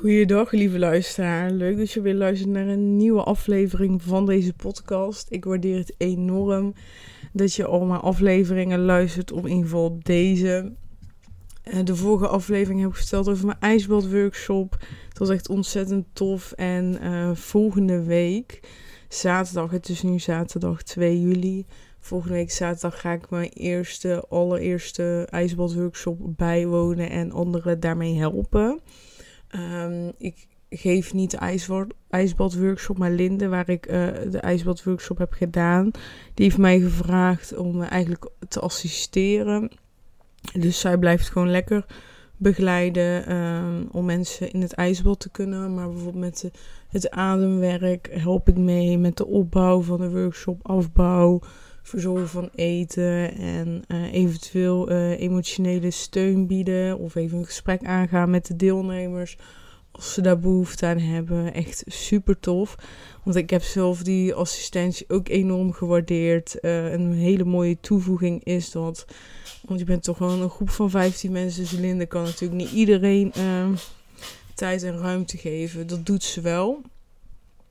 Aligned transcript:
Goeiedag, 0.00 0.50
lieve 0.50 0.78
luisteraar. 0.78 1.50
Leuk 1.50 1.76
dat 1.76 1.90
je 1.90 2.00
weer 2.00 2.14
luistert 2.14 2.50
naar 2.50 2.66
een 2.66 2.96
nieuwe 2.96 3.22
aflevering 3.22 4.02
van 4.02 4.26
deze 4.26 4.52
podcast. 4.52 5.26
Ik 5.30 5.44
waardeer 5.44 5.78
het 5.78 5.94
enorm 5.98 6.74
dat 7.32 7.54
je 7.54 7.64
al 7.66 7.84
mijn 7.84 8.00
afleveringen 8.00 8.84
luistert, 8.84 9.32
of 9.32 9.42
in 9.42 9.48
ieder 9.48 9.64
geval 9.64 9.98
deze. 10.02 10.72
Eh, 11.62 11.84
de 11.84 11.96
vorige 11.96 12.28
aflevering 12.28 12.80
heb 12.80 12.90
ik 12.90 12.96
verteld 12.96 13.28
over 13.28 13.46
mijn 13.46 13.60
ijsbadworkshop. 13.60 14.76
Het 15.08 15.18
was 15.18 15.28
echt 15.28 15.48
ontzettend 15.48 16.06
tof. 16.12 16.52
En 16.52 16.98
uh, 17.02 17.34
volgende 17.34 18.02
week, 18.02 18.60
zaterdag, 19.08 19.70
het 19.70 19.88
is 19.88 20.02
nu 20.02 20.18
zaterdag 20.18 20.82
2 20.82 21.20
juli. 21.20 21.66
Volgende 21.98 22.34
week 22.34 22.50
zaterdag 22.50 23.00
ga 23.00 23.12
ik 23.12 23.30
mijn 23.30 23.50
eerste, 23.52 24.24
allereerste 24.28 25.26
ijsbadworkshop 25.30 26.18
bijwonen 26.20 27.10
en 27.10 27.32
anderen 27.32 27.80
daarmee 27.80 28.18
helpen. 28.18 28.80
Um, 29.54 30.12
ik 30.18 30.46
geef 30.70 31.14
niet 31.14 31.30
de 31.30 31.36
ijsbad, 31.36 31.86
ijsbadworkshop, 32.10 32.98
maar 32.98 33.10
Linde, 33.10 33.48
waar 33.48 33.68
ik 33.68 33.86
uh, 33.86 33.92
de 34.30 34.38
ijsbadworkshop 34.38 35.18
heb 35.18 35.32
gedaan, 35.32 35.90
die 36.34 36.44
heeft 36.44 36.58
mij 36.58 36.80
gevraagd 36.80 37.56
om 37.56 37.76
me 37.76 37.84
eigenlijk 37.84 38.30
te 38.48 38.60
assisteren. 38.60 39.70
Dus 40.52 40.80
zij 40.80 40.98
blijft 40.98 41.28
gewoon 41.28 41.50
lekker 41.50 41.86
begeleiden 42.36 43.36
um, 43.36 43.88
om 43.92 44.04
mensen 44.04 44.52
in 44.52 44.60
het 44.60 44.72
ijsbad 44.72 45.20
te 45.20 45.30
kunnen. 45.30 45.74
Maar 45.74 45.88
bijvoorbeeld 45.88 46.24
met 46.24 46.50
het 46.88 47.10
ademwerk 47.10 48.08
help 48.12 48.48
ik 48.48 48.56
mee 48.56 48.98
met 48.98 49.16
de 49.16 49.26
opbouw 49.26 49.80
van 49.80 50.00
de 50.00 50.10
workshop, 50.10 50.60
afbouw, 50.62 51.40
verzorgen 51.82 52.28
van 52.28 52.48
eten 52.54 53.36
en 53.36 53.82
uh, 53.88 54.12
eventueel 54.12 54.90
uh, 54.90 55.20
emotionele 55.20 55.90
steun 55.90 56.46
bieden 56.46 56.98
of 56.98 57.14
even 57.14 57.38
een 57.38 57.44
gesprek 57.44 57.84
aangaan 57.84 58.30
met 58.30 58.46
de 58.46 58.56
deelnemers 58.56 59.36
als 59.90 60.12
ze 60.14 60.20
daar 60.20 60.38
behoefte 60.38 60.86
aan 60.86 60.98
hebben. 60.98 61.54
Echt 61.54 61.82
super 61.86 62.40
tof. 62.40 62.74
Want 63.24 63.36
ik 63.36 63.50
heb 63.50 63.62
zelf 63.62 64.02
die 64.02 64.34
assistentie 64.34 65.08
ook 65.08 65.28
enorm 65.28 65.72
gewaardeerd. 65.72 66.56
Uh, 66.62 66.92
een 66.92 67.12
hele 67.12 67.44
mooie 67.44 67.76
toevoeging 67.80 68.44
is 68.44 68.70
dat. 68.70 69.04
Want 69.66 69.80
je 69.80 69.86
bent 69.86 70.02
toch 70.02 70.16
gewoon 70.16 70.42
een 70.42 70.50
groep 70.50 70.70
van 70.70 70.90
15 70.90 71.32
mensen. 71.32 71.66
Cilinder 71.66 72.06
kan 72.06 72.22
natuurlijk 72.22 72.60
niet 72.60 72.72
iedereen 72.72 73.32
tijd 74.54 74.82
en 74.82 74.98
ruimte 74.98 75.36
geven. 75.36 75.86
Dat 75.86 76.06
doet 76.06 76.22
ze 76.22 76.40
wel. 76.40 76.82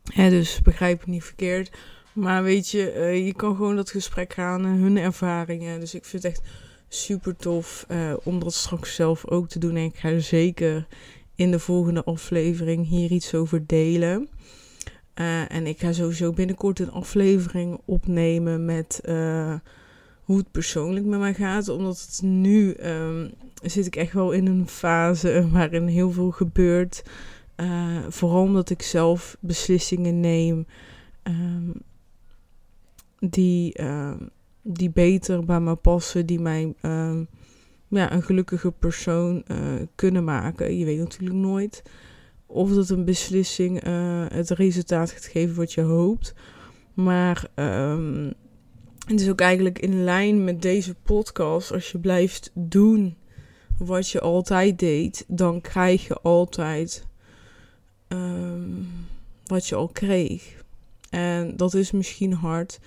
Hè, 0.03 0.29
dus 0.29 0.61
begrijp 0.61 0.99
het 0.99 1.07
niet 1.07 1.23
verkeerd. 1.23 1.71
Maar 2.13 2.43
weet 2.43 2.69
je, 2.69 2.93
uh, 2.95 3.25
je 3.25 3.33
kan 3.33 3.55
gewoon 3.55 3.75
dat 3.75 3.89
gesprek 3.89 4.33
gaan 4.33 4.65
en 4.65 4.77
hun 4.77 4.97
ervaringen. 4.97 5.79
Dus 5.79 5.95
ik 5.95 6.05
vind 6.05 6.23
het 6.23 6.31
echt 6.31 6.47
super 6.87 7.35
tof 7.35 7.85
uh, 7.91 8.13
om 8.23 8.39
dat 8.39 8.53
straks 8.53 8.95
zelf 8.95 9.27
ook 9.27 9.49
te 9.49 9.59
doen. 9.59 9.75
En 9.75 9.83
ik 9.83 9.97
ga 9.97 10.19
zeker 10.19 10.87
in 11.35 11.51
de 11.51 11.59
volgende 11.59 12.03
aflevering 12.03 12.87
hier 12.87 13.11
iets 13.11 13.33
over 13.33 13.67
delen. 13.67 14.29
Uh, 15.15 15.51
en 15.51 15.67
ik 15.67 15.79
ga 15.79 15.91
sowieso 15.91 16.31
binnenkort 16.31 16.79
een 16.79 16.91
aflevering 16.91 17.79
opnemen 17.85 18.65
met 18.65 19.01
hoe 20.23 20.37
het 20.37 20.51
persoonlijk 20.51 21.05
met 21.05 21.19
mij 21.19 21.33
gaat. 21.33 21.69
Omdat 21.69 22.01
het 22.01 22.21
nu 22.21 22.75
um, 22.83 23.31
zit 23.63 23.85
ik 23.85 23.95
echt 23.95 24.13
wel 24.13 24.31
in 24.31 24.47
een 24.47 24.67
fase 24.67 25.47
waarin 25.51 25.87
heel 25.87 26.11
veel 26.11 26.31
gebeurt. 26.31 27.03
vooral 28.09 28.41
omdat 28.41 28.69
ik 28.69 28.81
zelf 28.81 29.37
beslissingen 29.39 30.19
neem. 30.19 30.65
Um, 31.23 31.73
die, 33.19 33.79
uh, 33.79 34.13
die 34.61 34.89
beter 34.89 35.45
bij 35.45 35.59
me 35.59 35.75
passen, 35.75 36.25
die 36.25 36.39
mij 36.39 36.73
uh, 36.81 37.19
ja, 37.87 38.13
een 38.13 38.23
gelukkige 38.23 38.71
persoon 38.71 39.43
uh, 39.47 39.57
kunnen 39.95 40.23
maken. 40.23 40.77
Je 40.77 40.85
weet 40.85 40.97
natuurlijk 40.97 41.39
nooit 41.39 41.83
of 42.45 42.73
dat 42.73 42.89
een 42.89 43.05
beslissing 43.05 43.81
eh, 43.81 44.25
het 44.27 44.49
resultaat 44.49 45.11
gaat 45.11 45.25
geven 45.25 45.55
wat 45.55 45.73
je 45.73 45.81
hoopt. 45.81 46.33
Maar 46.93 47.47
um, 47.55 48.33
het 49.07 49.21
is 49.21 49.29
ook 49.29 49.41
eigenlijk 49.41 49.79
in 49.79 50.03
lijn 50.03 50.43
met 50.43 50.61
deze 50.61 50.95
podcast. 50.95 51.71
Als 51.71 51.91
je 51.91 51.99
blijft 51.99 52.51
doen 52.53 53.15
wat 53.77 54.09
je 54.09 54.19
altijd 54.19 54.79
deed, 54.79 55.25
dan 55.27 55.61
krijg 55.61 56.07
je 56.07 56.19
altijd 56.21 57.07
wat 59.45 59.67
je 59.67 59.75
al 59.75 59.87
kreeg. 59.87 60.63
En 61.09 61.57
dat 61.57 61.73
is 61.73 61.91
misschien 61.91 62.33
hard. 62.33 62.79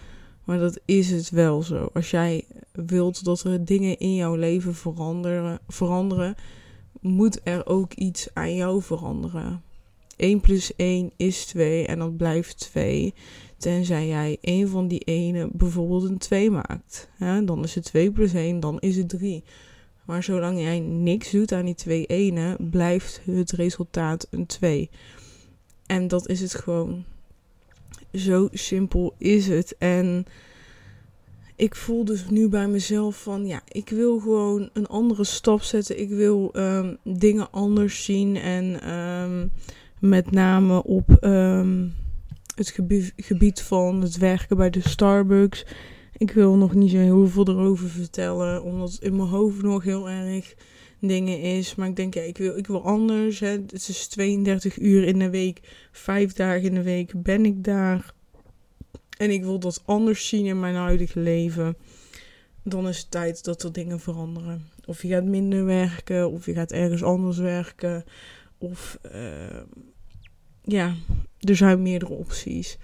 Maar 0.45 0.59
dat 0.59 0.81
is 0.85 1.11
het 1.11 1.31
wel 1.31 1.63
zo. 1.63 1.91
Als 1.93 2.11
jij 2.11 2.45
wilt 2.73 3.25
dat 3.25 3.45
er 3.45 3.65
dingen 3.65 3.99
in 3.99 4.15
jouw 4.15 4.35
leven 4.35 4.75
veranderen, 4.75 5.59
veranderen 5.69 6.35
moet 7.01 7.41
er 7.45 7.67
ook 7.67 7.93
iets 7.95 8.29
aan 8.33 8.55
jou 8.55 8.83
veranderen. 8.83 9.63
1 10.17 10.41
plus 10.41 10.77
1 10.77 11.11
is 11.17 11.45
2 11.45 11.87
en 11.87 11.99
dat 11.99 12.17
blijft 12.17 12.59
2. 12.59 13.15
Tenzij 13.57 14.07
jij 14.07 14.39
een 14.41 14.69
van 14.69 14.89
die 14.89 15.01
ene 15.01 15.49
bijvoorbeeld 15.53 16.03
een 16.03 16.19
2 16.19 16.51
maakt. 16.51 17.09
Ja, 17.19 17.41
dan 17.41 17.65
is 17.65 17.75
het 17.75 17.85
2 17.85 18.11
plus 18.11 18.33
1, 18.33 18.61
dan 18.61 18.81
is 18.81 18.97
het 18.97 19.09
3. 19.09 19.45
Maar 20.05 20.23
zolang 20.23 20.61
jij 20.61 20.81
niks 20.81 21.31
doet 21.31 21.53
aan 21.53 21.65
die 21.65 21.75
twee 21.75 22.07
ene, 22.07 22.57
blijft 22.71 23.21
het 23.25 23.51
resultaat 23.51 24.27
een 24.31 24.47
2. 24.47 24.91
En 25.87 26.09
dat 26.09 26.29
is 26.29 26.41
het 26.41 26.55
gewoon. 26.55 27.05
Zo 28.13 28.49
simpel 28.53 29.15
is 29.19 29.49
het. 29.49 29.77
En 29.79 30.27
ik 31.57 31.75
voel 31.75 32.05
dus 32.05 32.31
nu 32.31 32.49
bij 32.49 32.69
mezelf 32.69 33.23
van 33.23 33.47
ja, 33.47 33.61
ik 33.69 33.89
wil 33.89 34.19
gewoon 34.19 34.71
een 34.73 34.87
andere 34.87 35.25
stap 35.25 35.63
zetten. 35.63 36.01
Ik 36.01 36.09
wil 36.09 36.51
um, 36.57 36.97
dingen 37.05 37.51
anders 37.51 38.05
zien. 38.05 38.37
En 38.37 38.93
um, 38.93 39.51
met 39.99 40.31
name 40.31 40.85
op 40.85 41.17
um, 41.21 41.95
het 42.55 42.69
gebied, 42.69 43.13
gebied 43.17 43.63
van 43.63 44.01
het 44.01 44.17
werken 44.17 44.57
bij 44.57 44.71
de 44.71 44.89
Starbucks. 44.89 45.67
Ik 46.17 46.31
wil 46.31 46.57
nog 46.57 46.75
niet 46.75 46.91
zo 46.91 46.97
heel 46.97 47.27
veel 47.27 47.49
erover 47.49 47.89
vertellen, 47.89 48.63
omdat 48.63 48.99
in 49.01 49.17
mijn 49.17 49.29
hoofd 49.29 49.63
nog 49.63 49.83
heel 49.83 50.11
erg 50.11 50.55
dingen 51.09 51.41
is. 51.41 51.75
Maar 51.75 51.89
ik 51.89 51.97
denk, 51.97 52.15
ja, 52.15 52.21
ik 52.21 52.39
wil, 52.39 52.57
ik 52.57 52.67
wil 52.67 52.85
anders. 52.85 53.41
Hè. 53.41 53.49
Het 53.49 53.89
is 53.89 54.07
32 54.07 54.79
uur 54.79 55.05
in 55.05 55.19
de 55.19 55.31
week, 55.31 55.61
vijf 55.93 56.33
dagen 56.33 56.63
in 56.63 56.75
de 56.75 56.83
week 56.83 57.23
ben 57.23 57.45
ik 57.45 57.65
daar. 57.65 58.15
En 59.19 59.31
ik 59.31 59.43
wil 59.43 59.59
dat 59.59 59.83
anders 59.85 60.29
zien 60.29 60.47
in 60.47 60.61
mijn 60.61 60.75
huidige 60.75 61.21
leven. 61.21 61.77
Dan 62.65 62.89
is 62.89 62.99
het 62.99 63.11
tijd 63.11 63.45
dat 63.45 63.63
er 63.63 63.73
dingen 63.73 64.01
veranderen. 64.01 64.69
Of 64.85 65.03
je 65.03 65.09
gaat 65.09 65.25
minder 65.25 65.65
werken, 65.65 66.31
of 66.31 66.47
je 66.47 66.53
gaat 66.53 66.73
ergens 66.73 67.03
anders 67.03 67.39
werken. 67.39 68.05
Of 68.59 68.99
uh, 69.15 69.61
ja, 70.63 70.95
er 71.39 71.57
zijn 71.57 71.83
meerdere 71.83 72.13
opties. 72.13 72.79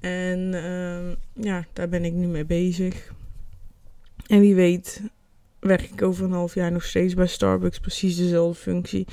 En 0.00 0.52
uh, 0.52 1.44
ja, 1.44 1.66
daar 1.72 1.88
ben 1.88 2.04
ik 2.04 2.12
nu 2.12 2.26
mee 2.26 2.44
bezig. 2.44 3.12
En 4.26 4.40
wie 4.40 4.54
weet 4.54 5.02
werk 5.60 5.82
ik 5.82 6.02
over 6.02 6.24
een 6.24 6.32
half 6.32 6.54
jaar 6.54 6.72
nog 6.72 6.84
steeds 6.84 7.14
bij 7.14 7.26
Starbucks. 7.26 7.80
Precies 7.80 8.16
dezelfde 8.16 8.60
functie, 8.60 9.06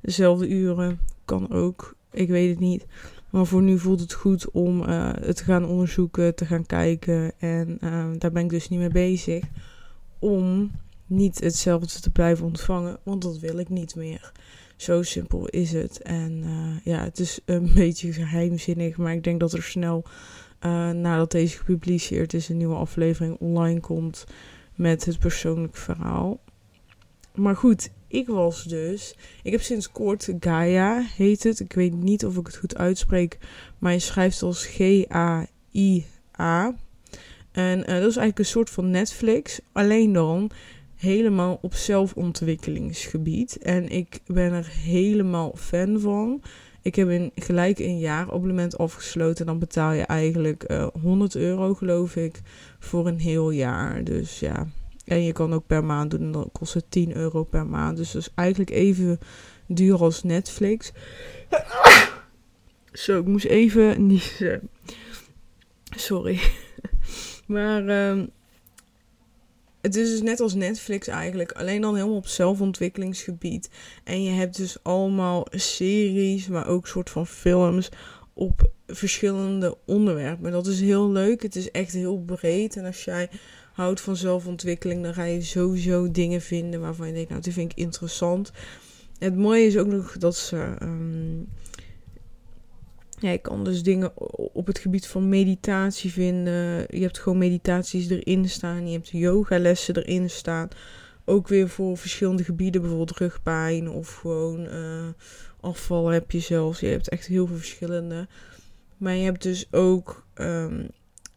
dezelfde 0.00 0.48
uren. 0.48 1.00
Kan 1.24 1.50
ook, 1.50 1.96
ik 2.10 2.28
weet 2.28 2.50
het 2.50 2.58
niet. 2.58 2.86
Maar 3.30 3.46
voor 3.46 3.62
nu 3.62 3.78
voelt 3.78 4.00
het 4.00 4.12
goed 4.12 4.50
om 4.50 4.82
uh, 4.82 5.10
het 5.20 5.36
te 5.36 5.44
gaan 5.44 5.66
onderzoeken, 5.66 6.34
te 6.34 6.46
gaan 6.46 6.66
kijken. 6.66 7.32
En 7.38 7.78
uh, 7.80 8.06
daar 8.18 8.32
ben 8.32 8.42
ik 8.42 8.50
dus 8.50 8.68
niet 8.68 8.78
mee 8.78 8.88
bezig. 8.88 9.44
Om 10.18 10.70
niet 11.06 11.40
hetzelfde 11.40 12.00
te 12.00 12.10
blijven 12.10 12.46
ontvangen, 12.46 12.98
want 13.02 13.22
dat 13.22 13.38
wil 13.38 13.58
ik 13.58 13.68
niet 13.68 13.94
meer. 13.94 14.32
Zo 14.76 15.02
simpel 15.02 15.46
is 15.46 15.72
het. 15.72 16.02
En 16.02 16.42
uh, 16.44 16.94
ja, 16.94 17.04
het 17.04 17.18
is 17.18 17.40
een 17.44 17.70
beetje 17.74 18.12
geheimzinnig, 18.12 18.96
maar 18.96 19.12
ik 19.12 19.24
denk 19.24 19.40
dat 19.40 19.52
er 19.52 19.62
snel, 19.62 20.04
nadat 20.92 21.30
deze 21.30 21.56
gepubliceerd 21.56 22.34
is, 22.34 22.48
een 22.48 22.56
nieuwe 22.56 22.74
aflevering 22.74 23.36
online 23.38 23.80
komt 23.80 24.24
met 24.74 25.04
het 25.04 25.18
persoonlijk 25.18 25.76
verhaal. 25.76 26.40
Maar 27.34 27.56
goed, 27.56 27.90
ik 28.06 28.26
was 28.26 28.64
dus. 28.64 29.16
Ik 29.42 29.52
heb 29.52 29.60
sinds 29.60 29.90
kort 29.90 30.32
Gaia, 30.40 31.06
heet 31.16 31.42
het. 31.42 31.60
Ik 31.60 31.72
weet 31.72 31.92
niet 31.92 32.24
of 32.24 32.36
ik 32.36 32.46
het 32.46 32.56
goed 32.56 32.76
uitspreek. 32.76 33.38
Maar 33.78 33.92
je 33.92 33.98
schrijft 33.98 34.42
als 34.42 34.66
G-A-I-A. 34.66 35.46
En 37.52 37.78
uh, 37.78 37.84
dat 37.84 37.96
is 37.96 38.16
eigenlijk 38.16 38.38
een 38.38 38.44
soort 38.44 38.70
van 38.70 38.90
Netflix. 38.90 39.60
Alleen 39.72 40.12
dan 40.12 40.50
helemaal 40.96 41.58
op 41.62 41.74
zelfontwikkelingsgebied. 41.74 43.58
En 43.58 43.88
ik 43.88 44.20
ben 44.26 44.52
er 44.52 44.68
helemaal 44.68 45.54
fan 45.56 46.00
van. 46.00 46.42
Ik 46.82 46.94
heb 46.94 47.08
in 47.08 47.32
gelijk 47.34 47.78
een 47.78 47.98
jaarabonnement 47.98 48.78
afgesloten. 48.78 49.40
En 49.40 49.46
dan 49.46 49.58
betaal 49.58 49.92
je 49.92 50.02
eigenlijk 50.02 50.64
uh, 50.70 50.86
100 51.02 51.34
euro, 51.34 51.74
geloof 51.74 52.16
ik, 52.16 52.40
voor 52.78 53.06
een 53.06 53.18
heel 53.18 53.50
jaar. 53.50 54.04
Dus 54.04 54.40
ja, 54.40 54.66
en 55.04 55.24
je 55.24 55.32
kan 55.32 55.52
ook 55.52 55.66
per 55.66 55.84
maand 55.84 56.10
doen 56.10 56.20
en 56.20 56.32
dan 56.32 56.48
kost 56.52 56.74
het 56.74 56.84
10 56.88 57.16
euro 57.16 57.44
per 57.44 57.66
maand. 57.66 57.96
Dus 57.96 58.12
dat 58.12 58.22
is 58.22 58.30
eigenlijk 58.34 58.70
even 58.70 59.18
duur 59.66 59.98
als 59.98 60.22
Netflix. 60.22 60.92
Zo, 62.92 63.20
ik 63.20 63.26
moest 63.26 63.44
even 63.44 63.96
niezen. 64.06 64.68
Sorry. 65.96 66.40
Maar 67.46 68.08
um, 68.08 68.30
het 69.82 69.96
is 69.96 70.10
dus 70.10 70.22
net 70.22 70.40
als 70.40 70.54
Netflix 70.54 71.06
eigenlijk, 71.06 71.52
alleen 71.52 71.80
dan 71.80 71.94
helemaal 71.94 72.16
op 72.16 72.26
zelfontwikkelingsgebied. 72.26 73.70
En 74.04 74.22
je 74.22 74.30
hebt 74.30 74.56
dus 74.56 74.76
allemaal 74.82 75.46
series, 75.50 76.48
maar 76.48 76.66
ook 76.66 76.86
soort 76.86 77.10
van 77.10 77.26
films 77.26 77.88
op 78.32 78.70
verschillende 78.86 79.78
onderwerpen. 79.86 80.52
Dat 80.52 80.66
is 80.66 80.80
heel 80.80 81.10
leuk. 81.10 81.42
Het 81.42 81.56
is 81.56 81.70
echt 81.70 81.92
heel 81.92 82.18
breed. 82.18 82.76
En 82.76 82.84
als 82.84 83.04
jij 83.04 83.30
houdt 83.72 84.00
van 84.00 84.16
zelfontwikkeling, 84.16 85.02
dan 85.02 85.14
ga 85.14 85.24
je 85.24 85.42
sowieso 85.42 86.10
dingen 86.10 86.40
vinden 86.40 86.80
waarvan 86.80 87.06
je 87.06 87.12
denkt, 87.12 87.30
nou, 87.30 87.42
die 87.42 87.52
vind 87.52 87.72
ik 87.72 87.78
interessant. 87.78 88.52
Het 89.18 89.36
mooie 89.36 89.66
is 89.66 89.76
ook 89.76 89.86
nog 89.86 90.18
dat 90.18 90.36
ze. 90.36 90.74
Um, 90.82 91.48
ja, 93.22 93.30
je 93.30 93.38
kan 93.38 93.64
dus 93.64 93.82
dingen 93.82 94.12
op 94.52 94.66
het 94.66 94.78
gebied 94.78 95.06
van 95.06 95.28
meditatie 95.28 96.12
vinden. 96.12 96.86
Je 96.88 97.00
hebt 97.00 97.18
gewoon 97.18 97.38
meditaties 97.38 98.08
erin 98.08 98.48
staan. 98.48 98.86
Je 98.86 98.92
hebt 98.92 99.08
yogalessen 99.08 99.96
erin 99.96 100.30
staan. 100.30 100.68
Ook 101.24 101.48
weer 101.48 101.68
voor 101.68 101.98
verschillende 101.98 102.44
gebieden, 102.44 102.80
bijvoorbeeld 102.80 103.18
rugpijn 103.18 103.88
of 103.88 104.14
gewoon 104.14 104.60
uh, 104.60 105.08
afval 105.60 106.06
heb 106.06 106.30
je 106.30 106.40
zelfs. 106.40 106.80
Je 106.80 106.86
hebt 106.86 107.08
echt 107.08 107.26
heel 107.26 107.46
veel 107.46 107.56
verschillende. 107.56 108.28
Maar 108.96 109.14
je 109.14 109.24
hebt 109.24 109.42
dus 109.42 109.72
ook 109.72 110.26
um, 110.34 110.88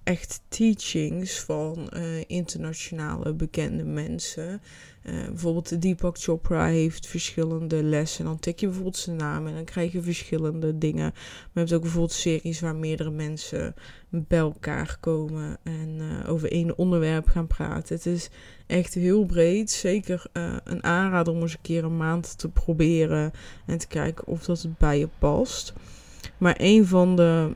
echt 0.06 0.42
teachings 0.48 1.40
van 1.40 1.90
uh, 1.94 2.04
internationale 2.28 3.34
bekende 3.34 3.84
mensen. 3.84 4.62
Uh, 5.04 5.26
bijvoorbeeld 5.26 5.82
Deepak 5.82 6.18
Chopra 6.20 6.66
heeft 6.66 7.08
verschillende 7.08 7.84
lessen. 7.84 8.26
Dan 8.26 8.40
tik 8.40 8.60
je 8.60 8.66
bijvoorbeeld 8.66 8.98
zijn 8.98 9.16
naam 9.16 9.48
en 9.48 9.54
dan 9.54 9.64
krijg 9.64 9.92
je 9.92 10.02
verschillende 10.02 10.78
dingen. 10.78 11.12
Maar 11.14 11.50
je 11.54 11.60
hebt 11.60 11.74
ook 11.74 11.82
bijvoorbeeld 11.82 12.12
series 12.12 12.60
waar 12.60 12.76
meerdere 12.76 13.12
mensen 13.12 13.74
bij 14.10 14.40
elkaar 14.40 14.98
komen 15.00 15.58
en 15.64 15.98
uh, 16.00 16.30
over 16.30 16.52
één 16.52 16.78
onderwerp 16.78 17.28
gaan 17.28 17.48
praten. 17.48 17.96
Het 17.96 18.06
is 18.06 18.30
echt 18.68 18.94
heel 18.94 19.26
breed. 19.26 19.72
Zeker 19.72 20.26
een 20.64 20.84
aanrader 20.84 21.34
om 21.34 21.42
eens 21.42 21.54
een 21.54 21.62
keer 21.62 21.84
een 21.84 21.98
maand 21.98 22.38
te 22.38 22.50
proberen 22.50 23.32
en 23.66 23.78
te 23.78 23.88
kijken 23.88 24.28
of 24.28 24.46
dat 24.46 24.62
het 24.62 24.78
bij 24.78 25.00
je 25.00 25.10
past. 25.20 25.74
Maar 26.38 26.56
een 26.58 26.86
van 26.86 27.16
de 27.16 27.56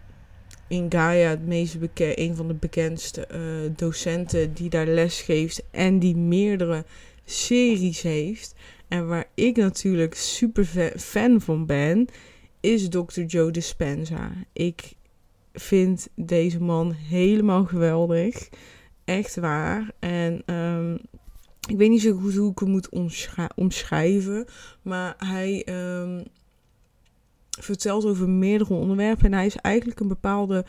in 0.69 0.91
Gaia 0.91 1.29
het 1.29 1.47
meest 1.47 1.79
bekend, 1.79 2.19
een 2.19 2.35
van 2.35 2.47
de 2.47 2.53
bekendste 2.53 3.27
uh, 3.33 3.71
docenten 3.75 4.53
die 4.53 4.69
daar 4.69 4.87
les 4.87 5.21
geeft 5.21 5.63
en 5.71 5.99
die 5.99 6.15
meerdere 6.15 6.85
series 7.25 8.01
heeft. 8.01 8.55
En 8.87 9.07
waar 9.07 9.25
ik 9.33 9.55
natuurlijk 9.55 10.15
super 10.15 10.93
fan 10.97 11.41
van 11.41 11.65
ben, 11.65 12.07
is 12.59 12.89
Dr. 12.89 13.21
Joe 13.21 13.51
Dispenza. 13.51 14.31
Ik 14.53 14.93
vind 15.53 16.07
deze 16.15 16.61
man 16.61 16.91
helemaal 16.91 17.65
geweldig. 17.65 18.49
Echt 19.05 19.35
waar. 19.35 19.91
En 19.99 20.53
um, 20.55 20.99
ik 21.67 21.77
weet 21.77 21.89
niet 21.89 22.01
zo 22.01 22.13
goed 22.13 22.35
hoe 22.35 22.51
ik 22.51 22.59
hem 22.59 22.69
moet 22.69 22.89
omschrijven. 23.55 24.45
Maar 24.81 25.15
hij 25.17 25.67
um, 26.01 26.23
vertelt 27.59 28.05
over 28.05 28.29
meerdere 28.29 28.73
onderwerpen. 28.73 29.25
En 29.25 29.33
hij 29.33 29.45
is 29.45 29.55
eigenlijk 29.55 29.99
een 29.99 30.07
bepaalde. 30.07 30.65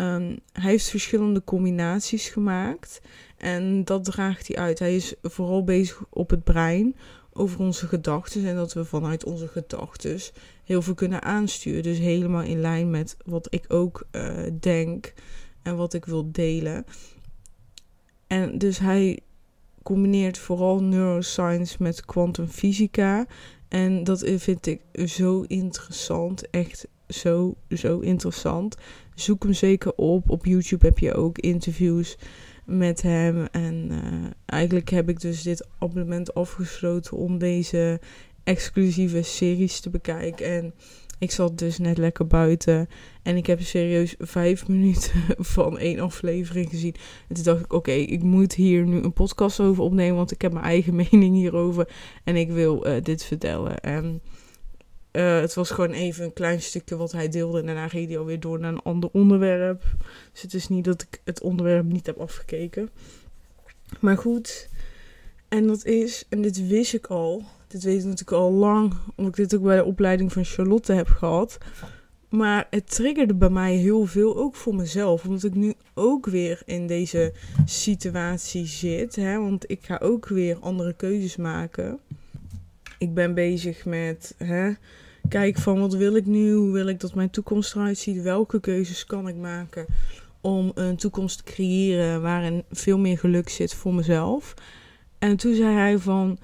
Um, 0.00 0.38
hij 0.52 0.70
heeft 0.70 0.88
verschillende 0.88 1.44
combinaties 1.44 2.28
gemaakt. 2.28 3.00
En 3.36 3.84
dat 3.84 4.04
draagt 4.04 4.48
hij 4.48 4.56
uit. 4.56 4.78
Hij 4.78 4.96
is 4.96 5.14
vooral 5.22 5.64
bezig 5.64 6.04
op 6.10 6.30
het 6.30 6.44
brein. 6.44 6.96
Over 7.32 7.60
onze 7.60 7.86
gedachten. 7.86 8.46
En 8.46 8.56
dat 8.56 8.72
we 8.72 8.84
vanuit 8.84 9.24
onze 9.24 9.48
gedachten 9.48 10.18
heel 10.64 10.82
veel 10.82 10.94
kunnen 10.94 11.22
aansturen. 11.22 11.82
Dus 11.82 11.98
helemaal 11.98 12.42
in 12.42 12.60
lijn 12.60 12.90
met 12.90 13.16
wat 13.24 13.46
ik 13.50 13.64
ook 13.68 14.06
uh, 14.12 14.30
denk. 14.60 15.12
En 15.62 15.76
wat 15.76 15.94
ik 15.94 16.04
wil 16.04 16.32
delen. 16.32 16.84
En 18.26 18.58
dus 18.58 18.78
hij 18.78 19.20
combineert 19.82 20.38
vooral 20.38 20.82
neuroscience 20.82 21.76
met 21.78 22.04
kwantumfysica. 22.04 23.26
En 23.76 24.04
dat 24.04 24.24
vind 24.36 24.66
ik 24.66 24.80
zo 25.04 25.40
interessant. 25.40 26.50
Echt 26.50 26.88
zo, 27.08 27.54
zo 27.68 27.98
interessant. 27.98 28.76
Zoek 29.14 29.42
hem 29.42 29.52
zeker 29.52 29.92
op. 29.94 30.30
Op 30.30 30.44
YouTube 30.44 30.86
heb 30.86 30.98
je 30.98 31.14
ook 31.14 31.38
interviews 31.38 32.16
met 32.64 33.02
hem. 33.02 33.46
En 33.46 33.88
uh, 33.90 34.30
eigenlijk 34.46 34.88
heb 34.90 35.08
ik 35.08 35.20
dus 35.20 35.42
dit 35.42 35.68
abonnement 35.78 36.34
afgesloten 36.34 37.16
om 37.16 37.38
deze 37.38 38.00
exclusieve 38.44 39.22
series 39.22 39.80
te 39.80 39.90
bekijken. 39.90 40.46
En 40.46 40.74
ik 41.18 41.30
zat 41.30 41.58
dus 41.58 41.78
net 41.78 41.98
lekker 41.98 42.26
buiten. 42.26 42.88
En 43.22 43.36
ik 43.36 43.46
heb 43.46 43.60
serieus 43.60 44.14
vijf 44.18 44.66
minuten 44.68 45.22
van 45.38 45.78
één 45.78 46.00
aflevering 46.00 46.70
gezien. 46.70 46.94
En 47.28 47.34
toen 47.34 47.44
dacht 47.44 47.60
ik, 47.60 47.72
oké, 47.72 47.90
ik 47.90 48.22
moet 48.22 48.54
hier 48.54 48.86
nu 48.86 49.02
een 49.02 49.12
podcast 49.12 49.60
over 49.60 49.82
opnemen. 49.82 50.16
Want 50.16 50.30
ik 50.30 50.42
heb 50.42 50.52
mijn 50.52 50.64
eigen 50.64 50.94
mening 51.10 51.34
hierover. 51.34 51.88
En 52.24 52.36
ik 52.36 52.50
wil 52.50 52.86
uh, 52.86 53.02
dit 53.02 53.24
vertellen. 53.24 53.80
En 53.80 54.22
uh, 55.12 55.40
het 55.40 55.54
was 55.54 55.70
gewoon 55.70 55.92
even 55.92 56.24
een 56.24 56.32
klein 56.32 56.62
stukje 56.62 56.96
wat 56.96 57.12
hij 57.12 57.28
deelde. 57.28 57.60
En 57.60 57.66
daarna 57.66 57.88
ging 57.88 58.08
hij 58.08 58.18
alweer 58.18 58.40
door 58.40 58.58
naar 58.58 58.72
een 58.72 58.82
ander 58.82 59.10
onderwerp. 59.12 59.82
Dus 60.32 60.42
het 60.42 60.54
is 60.54 60.68
niet 60.68 60.84
dat 60.84 61.02
ik 61.02 61.20
het 61.24 61.40
onderwerp 61.40 61.84
niet 61.84 62.06
heb 62.06 62.18
afgekeken. 62.18 62.90
Maar 64.00 64.18
goed. 64.18 64.68
En 65.48 65.66
dat 65.66 65.84
is, 65.84 66.24
en 66.28 66.42
dit 66.42 66.68
wist 66.68 66.94
ik 66.94 67.06
al 67.06 67.44
dit 67.76 67.84
weet 67.84 68.00
ik 68.00 68.08
natuurlijk 68.08 68.42
al 68.42 68.52
lang, 68.52 68.94
omdat 69.16 69.38
ik 69.38 69.48
dit 69.48 69.58
ook 69.58 69.66
bij 69.66 69.76
de 69.76 69.84
opleiding 69.84 70.32
van 70.32 70.44
Charlotte 70.44 70.92
heb 70.92 71.08
gehad. 71.08 71.58
Maar 72.28 72.66
het 72.70 72.90
triggerde 72.90 73.34
bij 73.34 73.50
mij 73.50 73.74
heel 73.74 74.06
veel, 74.06 74.36
ook 74.36 74.54
voor 74.54 74.74
mezelf. 74.74 75.24
Omdat 75.24 75.44
ik 75.44 75.54
nu 75.54 75.74
ook 75.94 76.26
weer 76.26 76.62
in 76.64 76.86
deze 76.86 77.32
situatie 77.64 78.66
zit. 78.66 79.16
Hè? 79.16 79.38
Want 79.38 79.70
ik 79.70 79.84
ga 79.84 79.98
ook 80.02 80.28
weer 80.28 80.58
andere 80.60 80.92
keuzes 80.92 81.36
maken. 81.36 81.98
Ik 82.98 83.14
ben 83.14 83.34
bezig 83.34 83.84
met 83.84 84.34
hè, 84.38 84.72
kijk 85.28 85.58
van 85.58 85.80
wat 85.80 85.94
wil 85.94 86.16
ik 86.16 86.26
nu? 86.26 86.52
Hoe 86.52 86.72
wil 86.72 86.86
ik 86.86 87.00
dat 87.00 87.14
mijn 87.14 87.30
toekomst 87.30 87.74
eruit 87.74 87.98
ziet? 87.98 88.22
Welke 88.22 88.60
keuzes 88.60 89.06
kan 89.06 89.28
ik 89.28 89.36
maken 89.36 89.86
om 90.40 90.70
een 90.74 90.96
toekomst 90.96 91.38
te 91.38 91.52
creëren 91.52 92.22
waarin 92.22 92.64
veel 92.70 92.98
meer 92.98 93.18
geluk 93.18 93.48
zit 93.48 93.74
voor 93.74 93.94
mezelf? 93.94 94.54
En 95.18 95.36
toen 95.36 95.54
zei 95.54 95.74
hij 95.74 95.98
van 95.98 96.38
90% 96.38 96.42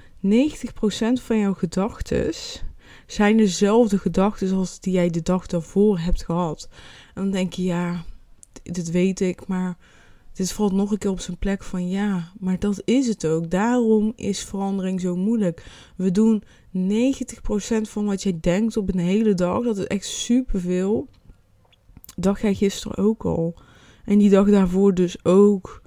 van 1.13 1.39
jouw 1.39 1.55
gedachten 1.55 2.35
zijn 3.07 3.37
dezelfde 3.37 3.99
gedachten 3.99 4.53
als 4.53 4.81
die 4.81 4.93
jij 4.93 5.11
de 5.11 5.23
dag 5.23 5.47
daarvoor 5.47 5.99
hebt 5.99 6.25
gehad. 6.25 6.69
En 7.15 7.23
dan 7.23 7.31
denk 7.31 7.53
je, 7.53 7.63
ja, 7.63 8.05
dit 8.63 8.91
weet 8.91 9.21
ik, 9.21 9.47
maar 9.47 9.77
dit 10.33 10.53
valt 10.53 10.73
nog 10.73 10.91
een 10.91 10.99
keer 10.99 11.11
op 11.11 11.21
zijn 11.21 11.39
plek 11.39 11.63
van 11.63 11.89
ja, 11.89 12.33
maar 12.39 12.59
dat 12.59 12.83
is 12.85 13.07
het 13.07 13.27
ook. 13.27 13.51
Daarom 13.51 14.13
is 14.17 14.45
verandering 14.45 15.01
zo 15.01 15.17
moeilijk. 15.17 15.65
We 15.97 16.11
doen 16.11 16.43
90% 16.77 16.79
van 17.83 18.05
wat 18.05 18.23
jij 18.23 18.39
denkt 18.41 18.77
op 18.77 18.93
een 18.93 19.01
hele 19.01 19.35
dag, 19.35 19.65
dat 19.65 19.79
is 19.79 19.87
echt 19.87 20.07
superveel. 20.07 21.09
Dacht 22.17 22.41
jij 22.41 22.55
gisteren 22.55 22.97
ook 22.97 23.25
al. 23.25 23.55
En 24.05 24.19
die 24.19 24.31
dag 24.31 24.51
daarvoor 24.51 24.95
dus 24.95 25.25
ook. 25.25 25.82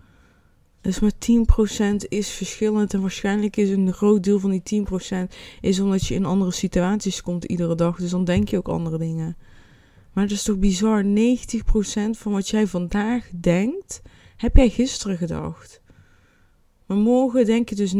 Dus 0.85 0.99
maar 0.99 1.11
10% 1.11 2.07
is 2.09 2.29
verschillend. 2.29 2.93
En 2.93 3.01
waarschijnlijk 3.01 3.57
is 3.57 3.69
een 3.69 3.93
groot 3.93 4.23
deel 4.23 4.39
van 4.39 4.61
die 4.63 4.85
10% 4.87 5.35
is 5.61 5.79
omdat 5.79 6.07
je 6.07 6.13
in 6.13 6.25
andere 6.25 6.51
situaties 6.51 7.21
komt 7.21 7.43
iedere 7.43 7.75
dag. 7.75 7.97
Dus 7.97 8.09
dan 8.09 8.23
denk 8.23 8.49
je 8.49 8.57
ook 8.57 8.67
andere 8.67 8.97
dingen. 8.97 9.37
Maar 10.13 10.23
het 10.23 10.33
is 10.33 10.43
toch 10.43 10.57
bizar. 10.57 11.03
90% 11.03 11.07
van 12.11 12.31
wat 12.31 12.49
jij 12.49 12.67
vandaag 12.67 13.29
denkt, 13.39 14.01
heb 14.37 14.55
jij 14.55 14.69
gisteren 14.69 15.17
gedacht. 15.17 15.81
Maar 16.85 16.97
morgen 16.97 17.45
denk 17.45 17.69
je 17.69 17.75
dus 17.75 17.93
90% 17.93 17.97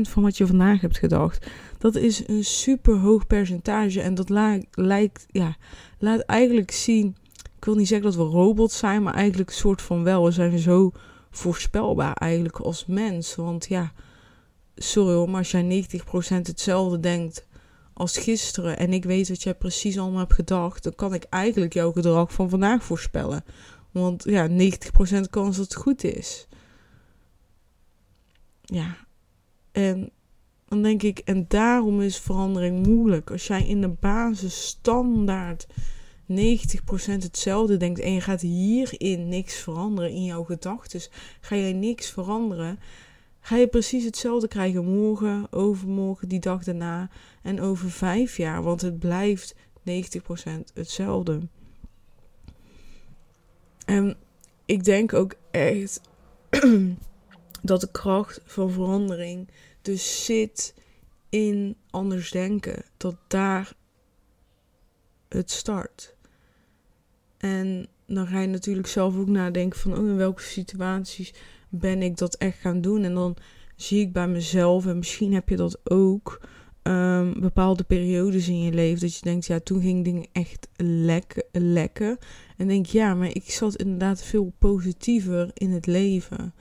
van 0.00 0.22
wat 0.22 0.36
je 0.36 0.46
vandaag 0.46 0.80
hebt 0.80 0.98
gedacht. 0.98 1.46
Dat 1.78 1.96
is 1.96 2.28
een 2.28 2.44
super 2.44 2.96
hoog 2.96 3.26
percentage. 3.26 4.00
En 4.00 4.14
dat 4.14 4.28
lijkt, 4.70 5.26
ja, 5.30 5.56
laat 5.98 6.20
eigenlijk 6.20 6.70
zien. 6.70 7.16
Ik 7.56 7.64
wil 7.64 7.74
niet 7.74 7.88
zeggen 7.88 8.06
dat 8.06 8.16
we 8.16 8.36
robots 8.36 8.78
zijn, 8.78 9.02
maar 9.02 9.14
eigenlijk 9.14 9.50
een 9.50 9.56
soort 9.56 9.82
van 9.82 10.04
wel. 10.04 10.24
We 10.24 10.30
zijn 10.30 10.58
zo 10.58 10.92
voorspelbaar 11.30 12.12
eigenlijk 12.12 12.58
als 12.58 12.86
mens. 12.86 13.34
Want 13.34 13.66
ja, 13.66 13.92
sorry 14.74 15.14
hoor, 15.14 15.28
maar 15.30 15.38
als 15.38 15.50
jij 15.50 15.86
90% 15.88 15.96
hetzelfde 16.28 17.00
denkt 17.00 17.48
als 17.92 18.18
gisteren 18.18 18.78
en 18.78 18.92
ik 18.92 19.04
weet 19.04 19.28
wat 19.28 19.42
jij 19.42 19.54
precies 19.54 19.98
allemaal 19.98 20.18
hebt 20.18 20.34
gedacht, 20.34 20.82
dan 20.82 20.94
kan 20.94 21.14
ik 21.14 21.24
eigenlijk 21.24 21.72
jouw 21.72 21.92
gedrag 21.92 22.32
van 22.32 22.48
vandaag 22.48 22.84
voorspellen. 22.84 23.44
Want 23.90 24.24
ja, 24.24 24.48
90% 24.48 24.52
kans 25.30 25.56
dat 25.56 25.64
het 25.64 25.74
goed 25.74 26.04
is. 26.04 26.48
Ja, 28.62 28.96
en 29.72 30.10
dan 30.68 30.82
denk 30.82 31.02
ik, 31.02 31.18
en 31.18 31.44
daarom 31.48 32.00
is 32.00 32.18
verandering 32.18 32.86
moeilijk. 32.86 33.30
Als 33.30 33.46
jij 33.46 33.66
in 33.66 33.80
de 33.80 33.88
basis 33.88 34.66
standaard 34.66 35.66
90% 36.30 36.32
hetzelfde 37.22 37.76
denkt 37.76 38.00
en 38.00 38.12
je 38.12 38.20
gaat 38.20 38.40
hierin 38.40 39.28
niks 39.28 39.54
veranderen 39.54 40.10
in 40.10 40.24
jouw 40.24 40.44
gedachten, 40.44 41.00
ga 41.40 41.54
je 41.54 41.74
niks 41.74 42.10
veranderen, 42.10 42.78
ga 43.40 43.56
je 43.56 43.66
precies 43.66 44.04
hetzelfde 44.04 44.48
krijgen 44.48 44.84
morgen, 44.84 45.46
overmorgen, 45.52 46.28
die 46.28 46.40
dag 46.40 46.64
daarna 46.64 47.10
en 47.42 47.60
over 47.60 47.90
vijf 47.90 48.36
jaar, 48.36 48.62
want 48.62 48.80
het 48.80 48.98
blijft 48.98 49.54
90% 49.54 49.54
hetzelfde. 50.74 51.40
En 53.84 54.16
ik 54.64 54.84
denk 54.84 55.12
ook 55.12 55.34
echt 55.50 56.00
dat 57.62 57.80
de 57.80 57.90
kracht 57.90 58.40
van 58.44 58.70
verandering 58.70 59.48
dus 59.82 60.24
zit 60.24 60.74
in 61.28 61.76
anders 61.90 62.30
denken. 62.30 62.84
Dat 62.96 63.16
daar 63.26 63.72
het 65.28 65.50
start. 65.50 66.14
En 67.40 67.86
dan 68.06 68.26
ga 68.26 68.40
je 68.40 68.46
natuurlijk 68.46 68.86
zelf 68.86 69.16
ook 69.16 69.28
nadenken 69.28 69.78
van 69.78 69.98
oh, 69.98 70.06
in 70.06 70.16
welke 70.16 70.42
situaties 70.42 71.34
ben 71.68 72.02
ik 72.02 72.16
dat 72.16 72.34
echt 72.34 72.58
gaan 72.58 72.80
doen. 72.80 73.04
En 73.04 73.14
dan 73.14 73.36
zie 73.76 74.00
ik 74.00 74.12
bij 74.12 74.28
mezelf, 74.28 74.86
en 74.86 74.98
misschien 74.98 75.32
heb 75.34 75.48
je 75.48 75.56
dat 75.56 75.90
ook, 75.90 76.40
um, 76.82 77.40
bepaalde 77.40 77.84
periodes 77.84 78.48
in 78.48 78.62
je 78.62 78.72
leven. 78.72 79.00
Dat 79.00 79.16
je 79.16 79.22
denkt, 79.22 79.46
ja, 79.46 79.60
toen 79.60 79.80
ging 79.80 80.04
dingen 80.04 80.26
echt 80.32 80.68
lekker. 80.76 81.44
lekker. 81.52 82.18
En 82.56 82.66
denk, 82.66 82.86
ja, 82.86 83.14
maar 83.14 83.34
ik 83.34 83.50
zat 83.50 83.76
inderdaad 83.76 84.22
veel 84.22 84.52
positiever 84.58 85.50
in 85.54 85.70
het 85.70 85.86
leven. 85.86 86.54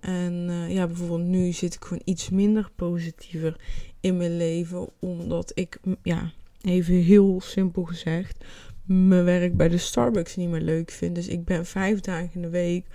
En 0.00 0.32
uh, 0.48 0.74
ja, 0.74 0.86
bijvoorbeeld 0.86 1.28
nu 1.28 1.52
zit 1.52 1.74
ik 1.74 1.84
gewoon 1.84 2.02
iets 2.04 2.30
minder 2.30 2.70
positiever 2.76 3.60
in 4.00 4.16
mijn 4.16 4.36
leven. 4.36 4.88
Omdat 5.00 5.52
ik, 5.54 5.80
ja, 6.02 6.32
even 6.62 6.94
heel 6.94 7.40
simpel 7.40 7.84
gezegd, 7.84 8.44
mijn 8.86 9.24
werk 9.24 9.56
bij 9.56 9.68
de 9.68 9.78
Starbucks 9.78 10.36
niet 10.36 10.48
meer 10.48 10.60
leuk 10.60 10.90
vind. 10.90 11.14
Dus 11.14 11.28
ik 11.28 11.44
ben 11.44 11.66
vijf 11.66 12.00
dagen 12.00 12.30
in 12.34 12.42
de 12.42 12.48
week 12.48 12.86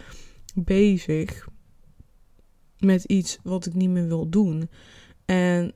bezig 0.55 1.47
met 2.79 3.03
iets 3.03 3.39
wat 3.43 3.65
ik 3.65 3.73
niet 3.73 3.89
meer 3.89 4.07
wil 4.07 4.29
doen. 4.29 4.69
En 5.25 5.73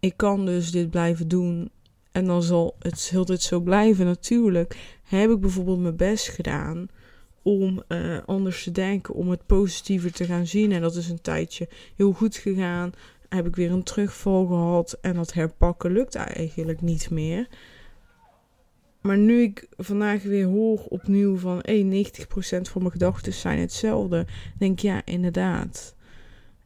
ik 0.00 0.16
kan 0.16 0.46
dus 0.46 0.70
dit 0.70 0.90
blijven 0.90 1.28
doen. 1.28 1.70
En 2.12 2.24
dan 2.24 2.42
zal 2.42 2.76
het 2.78 3.08
heel 3.10 3.24
dit 3.24 3.42
zo 3.42 3.60
blijven. 3.60 4.04
Natuurlijk 4.04 4.98
heb 5.02 5.30
ik 5.30 5.40
bijvoorbeeld 5.40 5.80
mijn 5.80 5.96
best 5.96 6.28
gedaan 6.28 6.88
om 7.42 7.82
uh, 7.88 8.18
anders 8.26 8.64
te 8.64 8.70
denken, 8.70 9.14
om 9.14 9.30
het 9.30 9.46
positiever 9.46 10.12
te 10.12 10.24
gaan 10.24 10.46
zien. 10.46 10.72
En 10.72 10.80
dat 10.80 10.94
is 10.94 11.08
een 11.08 11.20
tijdje 11.20 11.68
heel 11.96 12.12
goed 12.12 12.36
gegaan. 12.36 12.92
Heb 13.28 13.46
ik 13.46 13.56
weer 13.56 13.70
een 13.70 13.82
terugval 13.82 14.46
gehad 14.46 14.98
en 15.00 15.14
dat 15.14 15.32
herpakken 15.32 15.92
lukt 15.92 16.14
eigenlijk 16.14 16.80
niet 16.80 17.10
meer. 17.10 17.48
Maar 19.06 19.18
nu 19.18 19.42
ik 19.42 19.68
vandaag 19.76 20.22
weer 20.22 20.46
hoor 20.46 20.84
opnieuw 20.88 21.36
van 21.36 21.58
hey, 21.62 22.04
90% 22.06 22.10
van 22.40 22.80
mijn 22.82 22.90
gedachten 22.92 23.32
zijn 23.32 23.58
hetzelfde, 23.58 24.26
denk 24.58 24.78
ja, 24.78 25.02
inderdaad. 25.04 25.94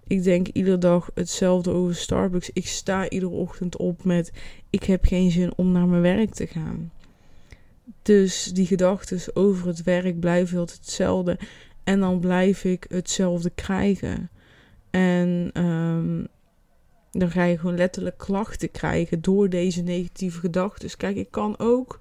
Ik 0.06 0.22
denk 0.22 0.48
iedere 0.48 0.78
dag 0.78 1.10
hetzelfde 1.14 1.70
over 1.70 1.94
Starbucks. 1.94 2.50
Ik 2.52 2.66
sta 2.66 3.08
iedere 3.08 3.32
ochtend 3.32 3.76
op 3.76 4.04
met 4.04 4.32
ik 4.70 4.84
heb 4.84 5.04
geen 5.04 5.30
zin 5.30 5.52
om 5.56 5.72
naar 5.72 5.86
mijn 5.86 6.02
werk 6.02 6.34
te 6.34 6.46
gaan. 6.46 6.92
Dus 8.02 8.44
die 8.44 8.66
gedachten 8.66 9.36
over 9.36 9.66
het 9.66 9.82
werk 9.82 10.20
blijven 10.20 10.58
altijd 10.58 10.78
hetzelfde. 10.78 11.38
En 11.84 12.00
dan 12.00 12.20
blijf 12.20 12.64
ik 12.64 12.86
hetzelfde 12.88 13.50
krijgen. 13.50 14.30
En 14.90 15.50
um, 15.54 16.26
dan 17.10 17.30
ga 17.30 17.44
je 17.44 17.58
gewoon 17.58 17.76
letterlijk 17.76 18.18
klachten 18.18 18.70
krijgen 18.70 19.20
door 19.20 19.48
deze 19.48 19.82
negatieve 19.82 20.40
gedachten. 20.40 20.96
Kijk, 20.96 21.16
ik 21.16 21.30
kan 21.30 21.58
ook 21.58 22.00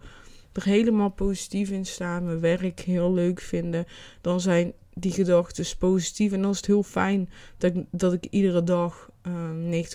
er 0.53 0.63
helemaal 0.63 1.10
positief 1.10 1.70
in 1.70 1.86
staan, 1.86 2.25
mijn 2.25 2.39
werk 2.39 2.79
heel 2.79 3.13
leuk 3.13 3.41
vinden. 3.41 3.86
Dan 4.22 4.41
zijn 4.41 4.74
die 4.94 5.12
gedachten 5.12 5.77
positief. 5.77 6.32
En 6.32 6.41
dan 6.41 6.51
is 6.51 6.58
het 6.58 6.65
heel 6.65 6.84
fijn 6.84 7.29
dat 7.58 7.75
ik, 7.75 7.86
dat 7.91 8.13
ik 8.13 8.25
iedere 8.29 8.63
dag 8.63 9.10
uh, 9.27 9.34
ehm, 9.34 9.86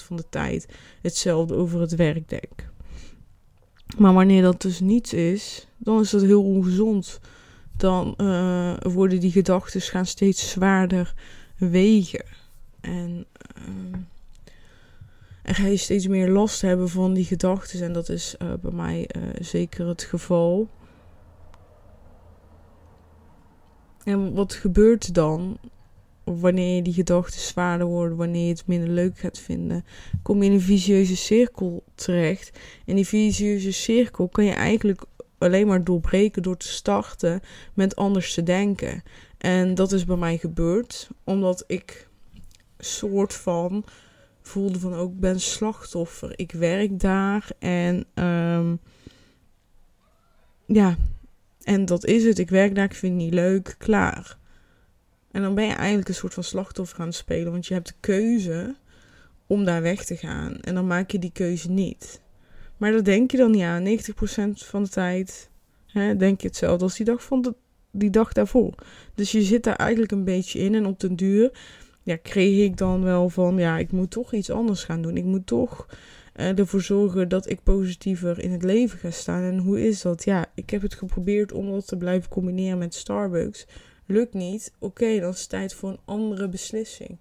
90% 0.00 0.04
van 0.04 0.16
de 0.16 0.24
tijd 0.30 0.68
hetzelfde 1.02 1.54
over 1.54 1.80
het 1.80 1.94
werk 1.94 2.28
denk. 2.28 2.70
Maar 3.98 4.12
wanneer 4.12 4.42
dat 4.42 4.62
dus 4.62 4.80
niets 4.80 5.12
is, 5.12 5.66
dan 5.76 6.00
is 6.00 6.10
dat 6.10 6.22
heel 6.22 6.44
ongezond. 6.44 7.20
Dan 7.76 8.14
uh, 8.16 8.76
worden 8.82 9.20
die 9.20 9.30
gedachten 9.30 9.80
gaan 9.80 10.06
steeds 10.06 10.50
zwaarder 10.50 11.14
wegen. 11.56 12.24
En, 12.80 13.26
uh, 13.58 13.98
en 15.46 15.54
ga 15.54 15.66
je 15.66 15.76
steeds 15.76 16.06
meer 16.06 16.28
last 16.28 16.60
hebben 16.60 16.88
van 16.88 17.14
die 17.14 17.24
gedachten. 17.24 17.82
En 17.82 17.92
dat 17.92 18.08
is 18.08 18.34
uh, 18.42 18.52
bij 18.60 18.72
mij 18.72 19.08
zeker 19.40 19.86
het 19.86 20.02
geval. 20.02 20.68
En 24.04 24.34
wat 24.34 24.52
gebeurt 24.52 25.14
dan 25.14 25.58
wanneer 26.24 26.82
die 26.82 26.92
gedachten 26.92 27.40
zwaarder 27.40 27.86
worden, 27.86 28.16
wanneer 28.16 28.42
je 28.42 28.52
het 28.52 28.66
minder 28.66 28.88
leuk 28.88 29.18
gaat 29.18 29.38
vinden? 29.38 29.84
Kom 30.22 30.42
je 30.42 30.48
in 30.48 30.54
een 30.54 30.60
vicieuze 30.60 31.16
cirkel 31.16 31.84
terecht. 31.94 32.58
En 32.86 32.94
die 32.94 33.06
vicieuze 33.06 33.72
cirkel 33.72 34.28
kan 34.28 34.44
je 34.44 34.52
eigenlijk 34.52 35.04
alleen 35.38 35.66
maar 35.66 35.84
doorbreken 35.84 36.42
door 36.42 36.56
te 36.56 36.68
starten 36.68 37.40
met 37.74 37.96
anders 37.96 38.34
te 38.34 38.42
denken. 38.42 39.02
En 39.38 39.74
dat 39.74 39.92
is 39.92 40.04
bij 40.04 40.16
mij 40.16 40.38
gebeurd, 40.38 41.08
omdat 41.24 41.64
ik 41.66 42.08
soort 42.78 43.34
van 43.34 43.84
voelde 44.46 44.78
van 44.78 44.94
ook 44.94 45.18
ben 45.18 45.40
slachtoffer. 45.40 46.32
Ik 46.36 46.52
werk 46.52 47.00
daar 47.00 47.48
en 47.58 48.06
um, 48.14 48.80
ja, 50.66 50.96
en 51.62 51.84
dat 51.84 52.04
is 52.04 52.24
het. 52.24 52.38
Ik 52.38 52.50
werk 52.50 52.74
daar, 52.74 52.84
ik 52.84 52.94
vind 52.94 53.12
het 53.12 53.22
niet 53.22 53.34
leuk, 53.34 53.74
klaar. 53.78 54.38
En 55.30 55.42
dan 55.42 55.54
ben 55.54 55.64
je 55.64 55.72
eigenlijk 55.72 56.08
een 56.08 56.14
soort 56.14 56.34
van 56.34 56.44
slachtoffer 56.44 57.00
aan 57.00 57.06
het 57.06 57.14
spelen, 57.14 57.52
want 57.52 57.66
je 57.66 57.74
hebt 57.74 57.88
de 57.88 57.94
keuze 58.00 58.76
om 59.46 59.64
daar 59.64 59.82
weg 59.82 60.04
te 60.04 60.16
gaan. 60.16 60.60
En 60.60 60.74
dan 60.74 60.86
maak 60.86 61.10
je 61.10 61.18
die 61.18 61.32
keuze 61.32 61.70
niet. 61.70 62.20
Maar 62.76 62.92
dat 62.92 63.04
denk 63.04 63.30
je 63.30 63.36
dan 63.36 63.50
niet 63.50 63.62
aan. 63.62 63.84
90% 63.84 63.92
van 64.52 64.82
de 64.82 64.88
tijd 64.88 65.50
hè, 65.86 66.16
denk 66.16 66.40
je 66.40 66.46
hetzelfde 66.46 66.84
als 66.84 66.96
die 66.96 67.06
dag, 67.06 67.22
van 67.22 67.42
de, 67.42 67.54
die 67.90 68.10
dag 68.10 68.32
daarvoor. 68.32 68.74
Dus 69.14 69.32
je 69.32 69.42
zit 69.42 69.64
daar 69.64 69.76
eigenlijk 69.76 70.12
een 70.12 70.24
beetje 70.24 70.58
in. 70.58 70.74
En 70.74 70.86
op 70.86 71.00
den 71.00 71.16
duur 71.16 71.50
ja, 72.06 72.16
kreeg 72.16 72.64
ik 72.64 72.76
dan 72.76 73.02
wel 73.02 73.28
van, 73.28 73.58
ja, 73.58 73.78
ik 73.78 73.92
moet 73.92 74.10
toch 74.10 74.32
iets 74.32 74.50
anders 74.50 74.84
gaan 74.84 75.02
doen. 75.02 75.16
Ik 75.16 75.24
moet 75.24 75.46
toch 75.46 75.86
uh, 76.36 76.58
ervoor 76.58 76.80
zorgen 76.80 77.28
dat 77.28 77.50
ik 77.50 77.62
positiever 77.62 78.38
in 78.38 78.52
het 78.52 78.62
leven 78.62 78.98
ga 78.98 79.10
staan. 79.10 79.42
En 79.42 79.58
hoe 79.58 79.86
is 79.86 80.02
dat? 80.02 80.24
Ja, 80.24 80.46
ik 80.54 80.70
heb 80.70 80.82
het 80.82 80.94
geprobeerd 80.94 81.52
om 81.52 81.70
dat 81.70 81.86
te 81.86 81.96
blijven 81.96 82.30
combineren 82.30 82.78
met 82.78 82.94
Starbucks. 82.94 83.66
Lukt 84.04 84.34
niet. 84.34 84.72
Oké, 84.78 85.20
dan 85.20 85.30
is 85.30 85.40
het 85.40 85.48
tijd 85.48 85.74
voor 85.74 85.88
een 85.88 86.00
andere 86.04 86.48
beslissing. 86.48 87.18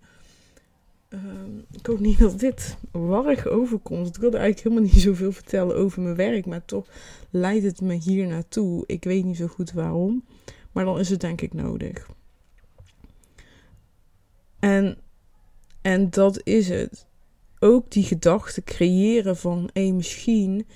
Um, 1.10 1.66
ik 1.72 1.86
hoop 1.86 2.00
niet 2.00 2.20
dat 2.20 2.40
dit 2.40 2.78
warrig 2.92 3.48
overkomt. 3.48 4.08
Ik 4.08 4.22
wilde 4.22 4.38
eigenlijk 4.38 4.68
helemaal 4.68 4.94
niet 4.94 5.04
zoveel 5.04 5.32
vertellen 5.32 5.76
over 5.76 6.02
mijn 6.02 6.16
werk, 6.16 6.46
maar 6.46 6.66
toch 6.66 6.88
leidt 7.30 7.66
het 7.66 7.82
me 7.82 7.94
hier 7.94 8.28
naartoe. 8.28 8.84
Ik 8.86 9.04
weet 9.04 9.26
niet 9.26 9.38
zo 9.38 9.48
goed 9.48 9.72
waarom, 9.72 10.24
maar 10.72 10.86
dan 10.86 11.00
is 11.00 11.10
het 11.10 11.22
denk 11.22 11.42
ik 11.42 11.54
nodig. 11.54 12.08
En, 14.66 14.98
en 15.82 16.10
dat 16.10 16.42
is 16.44 16.70
het 16.70 17.08
ook 17.60 17.92
die 17.92 18.04
gedachte 18.04 18.64
creëren 18.64 19.38
van 19.38 19.70
hé, 19.74 19.92
misschien 19.92 20.68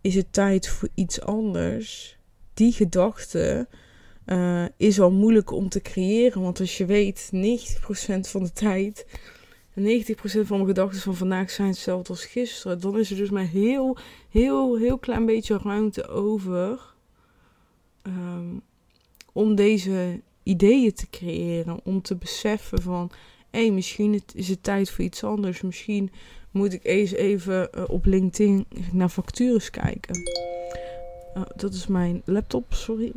is 0.00 0.14
het 0.14 0.32
tijd 0.32 0.68
voor 0.68 0.88
iets 0.94 1.20
anders. 1.20 2.18
Die 2.54 2.72
gedachte 2.72 3.68
uh, 4.26 4.64
is 4.76 5.00
al 5.00 5.10
moeilijk 5.10 5.50
om 5.50 5.68
te 5.68 5.80
creëren. 5.80 6.42
Want 6.42 6.60
als 6.60 6.76
je 6.76 6.86
weet, 6.86 7.30
90% 7.34 7.36
van 8.20 8.42
de 8.42 8.52
tijd, 8.52 9.06
90% 9.78 9.82
van 10.22 10.56
mijn 10.56 10.66
gedachten 10.66 11.00
van 11.00 11.14
vandaag 11.14 11.50
zijn 11.50 11.68
hetzelfde 11.68 12.08
als 12.08 12.24
gisteren. 12.24 12.80
Dan 12.80 12.98
is 12.98 13.10
er 13.10 13.16
dus 13.16 13.30
maar 13.30 13.48
heel, 13.48 13.96
heel, 14.30 14.76
heel 14.76 14.98
klein 14.98 15.26
beetje 15.26 15.58
ruimte 15.62 16.08
over 16.08 16.94
um, 18.02 18.62
om 19.32 19.54
deze 19.54 20.20
ideeën 20.42 20.92
te 20.92 21.10
creëren. 21.10 21.80
Om 21.84 22.02
te 22.02 22.16
beseffen 22.16 22.82
van, 22.82 23.10
hé, 23.50 23.60
hey, 23.60 23.70
misschien 23.70 24.22
is 24.34 24.48
het 24.48 24.62
tijd 24.62 24.90
voor 24.90 25.04
iets 25.04 25.24
anders. 25.24 25.60
Misschien 25.60 26.10
moet 26.50 26.72
ik 26.72 26.84
eens 26.84 27.12
even 27.12 27.68
uh, 27.74 27.84
op 27.86 28.04
LinkedIn 28.04 28.66
naar 28.92 29.08
factures 29.08 29.70
kijken. 29.70 30.20
Uh, 31.36 31.42
dat 31.56 31.74
is 31.74 31.86
mijn 31.86 32.22
laptop, 32.24 32.74
sorry. 32.74 33.12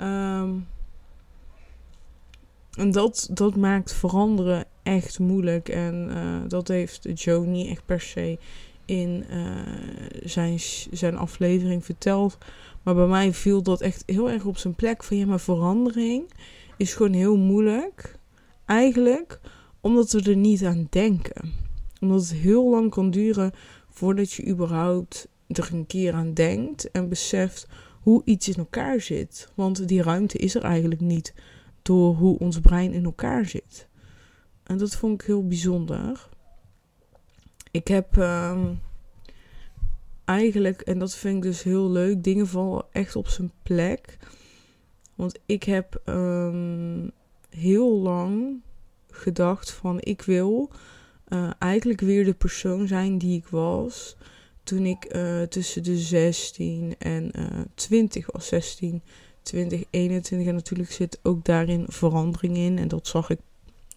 Um, 0.00 0.66
en 2.72 2.90
dat, 2.90 3.28
dat 3.30 3.56
maakt 3.56 3.92
veranderen 3.92 4.64
echt 4.82 5.18
moeilijk. 5.18 5.68
En 5.68 6.08
uh, 6.10 6.36
dat 6.48 6.68
heeft 6.68 7.08
Joe 7.14 7.46
niet 7.46 7.68
echt 7.68 7.86
per 7.86 8.00
se 8.00 8.38
in 8.84 9.24
zijn, 10.24 10.58
zijn 10.90 11.16
aflevering 11.16 11.84
verteld. 11.84 12.38
Maar 12.82 12.94
bij 12.94 13.06
mij 13.06 13.32
viel 13.32 13.62
dat 13.62 13.80
echt 13.80 14.02
heel 14.06 14.30
erg 14.30 14.44
op 14.44 14.56
zijn 14.56 14.74
plek. 14.74 15.04
Van 15.04 15.16
ja, 15.16 15.26
maar 15.26 15.40
verandering 15.40 16.24
is 16.76 16.94
gewoon 16.94 17.12
heel 17.12 17.36
moeilijk. 17.36 18.18
Eigenlijk 18.64 19.40
omdat 19.80 20.12
we 20.12 20.22
er 20.22 20.36
niet 20.36 20.64
aan 20.64 20.86
denken 20.90 21.70
omdat 22.02 22.20
het 22.20 22.32
heel 22.32 22.70
lang 22.70 22.90
kan 22.90 23.10
duren 23.10 23.52
voordat 23.88 24.32
je 24.32 24.46
überhaupt 24.46 25.28
er 25.46 25.68
een 25.72 25.86
keer 25.86 26.12
aan 26.12 26.34
denkt 26.34 26.90
en 26.90 27.08
beseft 27.08 27.68
hoe 28.00 28.22
iets 28.24 28.48
in 28.48 28.54
elkaar 28.54 29.00
zit. 29.00 29.48
Want 29.54 29.88
die 29.88 30.02
ruimte 30.02 30.38
is 30.38 30.54
er 30.54 30.62
eigenlijk 30.62 31.00
niet 31.00 31.34
door 31.82 32.14
hoe 32.14 32.38
ons 32.38 32.60
brein 32.60 32.92
in 32.92 33.04
elkaar 33.04 33.46
zit. 33.46 33.88
En 34.62 34.78
dat 34.78 34.96
vond 34.96 35.20
ik 35.20 35.26
heel 35.26 35.46
bijzonder. 35.46 36.28
Ik 37.70 37.88
heb 37.88 38.16
um, 38.16 38.80
eigenlijk, 40.24 40.80
en 40.80 40.98
dat 40.98 41.14
vind 41.14 41.36
ik 41.36 41.42
dus 41.42 41.62
heel 41.62 41.90
leuk, 41.90 42.24
dingen 42.24 42.46
vallen 42.46 42.84
echt 42.92 43.16
op 43.16 43.28
zijn 43.28 43.52
plek. 43.62 44.18
Want 45.14 45.38
ik 45.46 45.62
heb 45.62 46.02
um, 46.04 47.10
heel 47.54 47.98
lang 47.98 48.60
gedacht 49.10 49.70
van 49.70 49.96
ik 50.00 50.22
wil 50.22 50.70
uh, 51.28 51.50
eigenlijk 51.58 52.00
weer 52.00 52.24
de 52.24 52.34
persoon 52.34 52.86
zijn 52.86 53.18
die 53.18 53.38
ik 53.38 53.46
was 53.46 54.16
toen 54.62 54.86
ik 54.86 55.14
uh, 55.14 55.42
tussen 55.42 55.82
de 55.82 55.96
16 55.96 56.94
en 56.98 57.30
uh, 57.38 57.46
20 57.74 58.32
was. 58.32 58.46
16, 58.46 59.02
20, 59.42 59.84
21 59.90 60.48
en 60.48 60.54
natuurlijk 60.54 60.92
zit 60.92 61.18
ook 61.22 61.44
daarin 61.44 61.84
verandering 61.88 62.56
in. 62.56 62.78
En 62.78 62.88
dat 62.88 63.06
zag 63.06 63.30
ik 63.30 63.38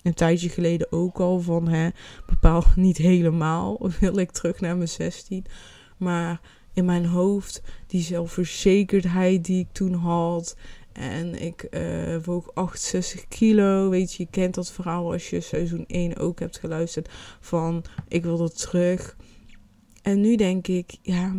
een 0.03 0.13
tijdje 0.13 0.49
geleden 0.49 0.91
ook 0.91 1.19
al 1.19 1.39
van 1.39 1.67
hè, 1.67 1.89
bepaald 2.25 2.75
niet 2.85 2.97
helemaal 2.97 3.89
wil 3.99 4.17
ik 4.17 4.31
terug 4.31 4.59
naar 4.59 4.75
mijn 4.75 4.89
16. 4.89 5.45
Maar 5.97 6.41
in 6.73 6.85
mijn 6.85 7.05
hoofd 7.05 7.61
die 7.87 8.01
zelfverzekerdheid 8.01 9.45
die 9.45 9.59
ik 9.59 9.71
toen 9.71 9.93
had. 9.93 10.55
En 10.95 11.41
ik 11.41 11.67
uh, 11.71 12.17
woog 12.23 12.53
68 12.53 13.27
kilo. 13.27 13.89
Weet 13.89 14.13
je, 14.13 14.23
je 14.23 14.29
kent 14.29 14.55
dat 14.55 14.71
verhaal 14.71 15.11
als 15.11 15.29
je 15.29 15.41
seizoen 15.41 15.85
1 15.87 16.17
ook 16.17 16.39
hebt 16.39 16.57
geluisterd. 16.57 17.09
Van 17.39 17.83
ik 18.07 18.23
wil 18.23 18.37
dat 18.37 18.59
terug. 18.59 19.17
En 20.01 20.21
nu 20.21 20.35
denk 20.35 20.67
ik, 20.67 20.97
ja, 21.01 21.35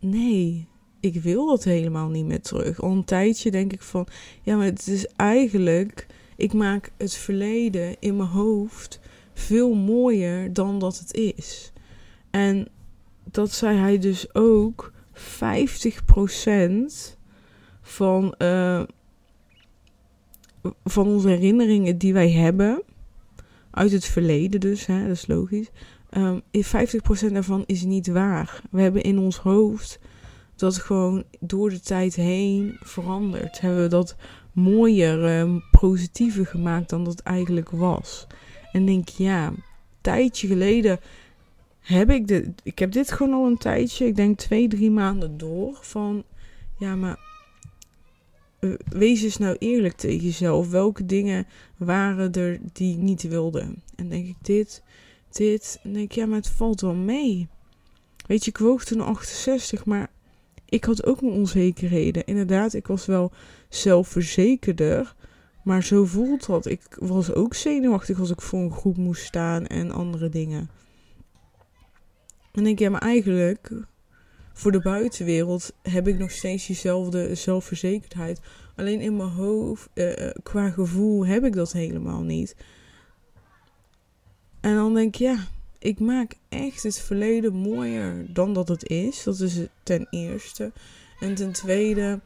nee, 0.00 0.68
ik 1.00 1.22
wil 1.22 1.46
dat 1.46 1.64
helemaal 1.64 2.08
niet 2.08 2.24
meer 2.24 2.40
terug. 2.40 2.82
Al 2.82 2.90
een 2.90 3.04
tijdje 3.04 3.50
denk 3.50 3.72
ik 3.72 3.82
van, 3.82 4.06
ja, 4.42 4.56
maar 4.56 4.66
het 4.66 4.86
is 4.86 5.06
eigenlijk, 5.06 6.06
ik 6.36 6.52
maak 6.52 6.92
het 6.96 7.14
verleden 7.14 7.96
in 8.00 8.16
mijn 8.16 8.28
hoofd 8.28 9.00
veel 9.32 9.74
mooier 9.74 10.52
dan 10.52 10.78
dat 10.78 10.98
het 10.98 11.14
is. 11.14 11.72
En 12.30 12.68
dat 13.30 13.52
zei 13.52 13.78
hij 13.78 13.98
dus 13.98 14.34
ook, 14.34 14.92
50% 15.14 17.16
van, 17.84 18.34
uh, 18.38 18.82
van 20.84 21.06
onze 21.06 21.28
herinneringen 21.28 21.98
die 21.98 22.12
wij 22.12 22.30
hebben, 22.30 22.82
uit 23.70 23.92
het 23.92 24.04
verleden 24.04 24.60
dus, 24.60 24.86
hè, 24.86 25.00
dat 25.02 25.16
is 25.16 25.26
logisch, 25.26 25.70
um, 26.10 26.42
ehm, 26.50 26.62
50% 26.62 27.32
daarvan 27.32 27.62
is 27.66 27.82
niet 27.82 28.06
waar. 28.06 28.62
We 28.70 28.80
hebben 28.80 29.02
in 29.02 29.18
ons 29.18 29.36
hoofd 29.36 29.98
dat 30.56 30.76
gewoon 30.76 31.24
door 31.40 31.70
de 31.70 31.80
tijd 31.80 32.14
heen 32.14 32.76
veranderd. 32.80 33.60
Hebben 33.60 33.82
we 33.82 33.88
dat 33.88 34.16
mooier, 34.52 35.40
um, 35.40 35.62
positiever 35.70 36.46
gemaakt 36.46 36.88
dan 36.88 37.04
dat 37.04 37.20
eigenlijk 37.20 37.70
was. 37.70 38.26
En 38.72 38.86
denk, 38.86 39.08
ja, 39.08 39.46
een 39.46 39.62
tijdje 40.00 40.46
geleden 40.46 41.00
heb 41.80 42.10
ik 42.10 42.26
dit. 42.26 42.48
Ik 42.62 42.78
heb 42.78 42.92
dit 42.92 43.12
gewoon 43.12 43.32
al 43.32 43.46
een 43.46 43.58
tijdje, 43.58 44.06
ik 44.06 44.16
denk 44.16 44.38
twee, 44.38 44.68
drie 44.68 44.90
maanden 44.90 45.38
door. 45.38 45.78
Van 45.80 46.24
ja, 46.78 46.96
maar 46.96 47.16
eh, 47.16 47.23
wees 48.88 49.22
eens 49.22 49.36
nou 49.36 49.56
eerlijk 49.58 49.96
tegen 49.96 50.24
jezelf. 50.24 50.70
Welke 50.70 51.06
dingen 51.06 51.46
waren 51.76 52.32
er 52.32 52.58
die 52.72 52.96
niet 52.96 53.22
wilde? 53.22 53.74
En 53.96 54.08
denk 54.08 54.26
ik 54.26 54.36
dit, 54.42 54.82
dit. 55.30 55.80
En 55.82 55.92
denk 55.92 56.10
ik, 56.10 56.12
ja, 56.12 56.26
maar 56.26 56.38
het 56.38 56.48
valt 56.48 56.80
wel 56.80 56.94
mee. 56.94 57.48
Weet 58.26 58.44
je, 58.44 58.50
ik 58.50 58.58
woog 58.58 58.84
toen 58.84 59.00
68, 59.00 59.84
maar 59.84 60.10
ik 60.64 60.84
had 60.84 61.06
ook 61.06 61.20
mijn 61.20 61.34
onzekerheden. 61.34 62.24
Inderdaad, 62.24 62.74
ik 62.74 62.86
was 62.86 63.06
wel 63.06 63.32
zelfverzekerder. 63.68 65.14
Maar 65.62 65.82
zo 65.82 66.04
voelt 66.04 66.46
dat. 66.46 66.66
Ik 66.66 66.96
was 66.98 67.32
ook 67.32 67.54
zenuwachtig 67.54 68.20
als 68.20 68.30
ik 68.30 68.40
voor 68.40 68.60
een 68.60 68.72
groep 68.72 68.96
moest 68.96 69.24
staan 69.24 69.66
en 69.66 69.90
andere 69.90 70.28
dingen. 70.28 70.70
En 72.52 72.64
denk 72.64 72.78
ik, 72.78 72.78
ja, 72.78 72.90
maar 72.90 73.00
eigenlijk 73.00 73.70
voor 74.54 74.72
de 74.72 74.80
buitenwereld 74.80 75.72
heb 75.82 76.08
ik 76.08 76.18
nog 76.18 76.30
steeds 76.30 76.66
diezelfde 76.66 77.34
zelfverzekerdheid. 77.34 78.40
Alleen 78.76 79.00
in 79.00 79.16
mijn 79.16 79.28
hoofd, 79.28 79.88
uh, 79.94 80.30
qua 80.42 80.70
gevoel, 80.70 81.26
heb 81.26 81.44
ik 81.44 81.52
dat 81.52 81.72
helemaal 81.72 82.22
niet. 82.22 82.56
En 84.60 84.74
dan 84.74 84.94
denk 84.94 85.14
ik, 85.14 85.20
ja, 85.20 85.46
ik 85.78 86.00
maak 86.00 86.34
echt 86.48 86.82
het 86.82 87.00
verleden 87.00 87.54
mooier 87.54 88.26
dan 88.28 88.52
dat 88.52 88.68
het 88.68 88.88
is. 88.88 89.22
Dat 89.22 89.40
is 89.40 89.58
ten 89.82 90.06
eerste. 90.10 90.72
En 91.20 91.34
ten 91.34 91.52
tweede, 91.52 92.20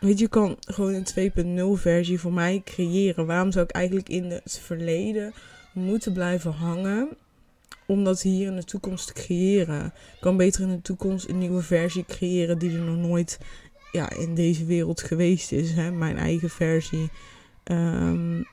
weet 0.00 0.18
je, 0.18 0.24
je 0.24 0.28
kan 0.28 0.56
gewoon 0.60 1.04
een 1.14 1.76
2.0 1.76 1.80
versie 1.80 2.20
voor 2.20 2.32
mij 2.32 2.62
creëren. 2.64 3.26
Waarom 3.26 3.52
zou 3.52 3.64
ik 3.64 3.70
eigenlijk 3.70 4.08
in 4.08 4.24
het 4.30 4.60
verleden 4.62 5.32
moeten 5.72 6.12
blijven 6.12 6.52
hangen? 6.52 7.08
Om 7.86 8.04
dat 8.04 8.22
hier 8.22 8.46
in 8.46 8.56
de 8.56 8.64
toekomst 8.64 9.06
te 9.06 9.12
creëren. 9.12 9.84
Ik 9.86 10.20
kan 10.20 10.36
beter 10.36 10.62
in 10.62 10.70
de 10.70 10.82
toekomst 10.82 11.28
een 11.28 11.38
nieuwe 11.38 11.62
versie 11.62 12.04
creëren 12.04 12.58
die 12.58 12.72
er 12.72 12.82
nog 12.82 12.96
nooit 12.96 13.38
ja, 13.92 14.10
in 14.10 14.34
deze 14.34 14.64
wereld 14.64 15.02
geweest 15.02 15.52
is. 15.52 15.72
Hè? 15.72 15.90
Mijn 15.90 16.16
eigen 16.16 16.50
versie. 16.50 17.10
Um, 17.64 18.46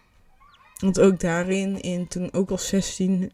want 0.79 0.99
ook 0.99 1.19
daarin, 1.19 1.81
in, 1.81 2.07
toen 2.07 2.33
ook 2.33 2.51
als 2.51 2.67
16 2.67 3.31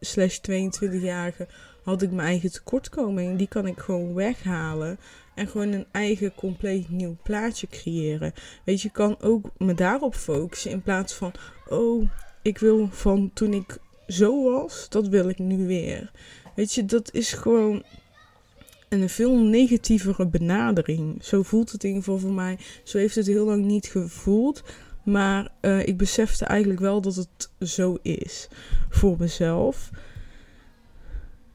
slash 0.00 0.38
22-jarige, 0.50 1.48
had 1.82 2.02
ik 2.02 2.10
mijn 2.10 2.28
eigen 2.28 2.52
tekortkoming. 2.52 3.38
Die 3.38 3.48
kan 3.48 3.66
ik 3.66 3.78
gewoon 3.78 4.14
weghalen. 4.14 4.98
En 5.34 5.48
gewoon 5.48 5.72
een 5.72 5.86
eigen 5.90 6.34
compleet 6.34 6.90
nieuw 6.90 7.16
plaatje 7.22 7.66
creëren. 7.66 8.32
Weet 8.64 8.80
je, 8.80 8.88
je 8.88 8.94
kan 8.94 9.20
ook 9.20 9.50
me 9.58 9.74
daarop 9.74 10.14
focussen. 10.14 10.70
In 10.70 10.82
plaats 10.82 11.14
van, 11.14 11.32
oh, 11.68 12.10
ik 12.42 12.58
wil 12.58 12.88
van 12.90 13.30
toen 13.34 13.52
ik 13.52 13.78
zo 14.10 14.42
was, 14.42 14.86
dat 14.88 15.08
wil 15.08 15.28
ik 15.28 15.38
nu 15.38 15.66
weer. 15.66 16.10
Weet 16.54 16.72
je, 16.72 16.84
dat 16.84 17.12
is 17.14 17.32
gewoon 17.32 17.82
een 18.88 19.08
veel 19.08 19.38
negatievere 19.38 20.26
benadering. 20.26 21.24
Zo 21.24 21.42
voelt 21.42 21.72
het 21.72 21.82
in 21.84 21.88
ieder 21.88 22.04
geval 22.04 22.18
voor 22.20 22.32
mij. 22.32 22.58
Zo 22.84 22.98
heeft 22.98 23.14
het 23.14 23.26
heel 23.26 23.44
lang 23.44 23.64
niet 23.64 23.86
gevoeld. 23.86 24.62
Maar 25.02 25.48
uh, 25.60 25.86
ik 25.86 25.96
besefte 25.96 26.44
eigenlijk 26.44 26.80
wel 26.80 27.00
dat 27.00 27.14
het 27.14 27.50
zo 27.68 27.98
is 28.02 28.48
voor 28.88 29.16
mezelf. 29.18 29.90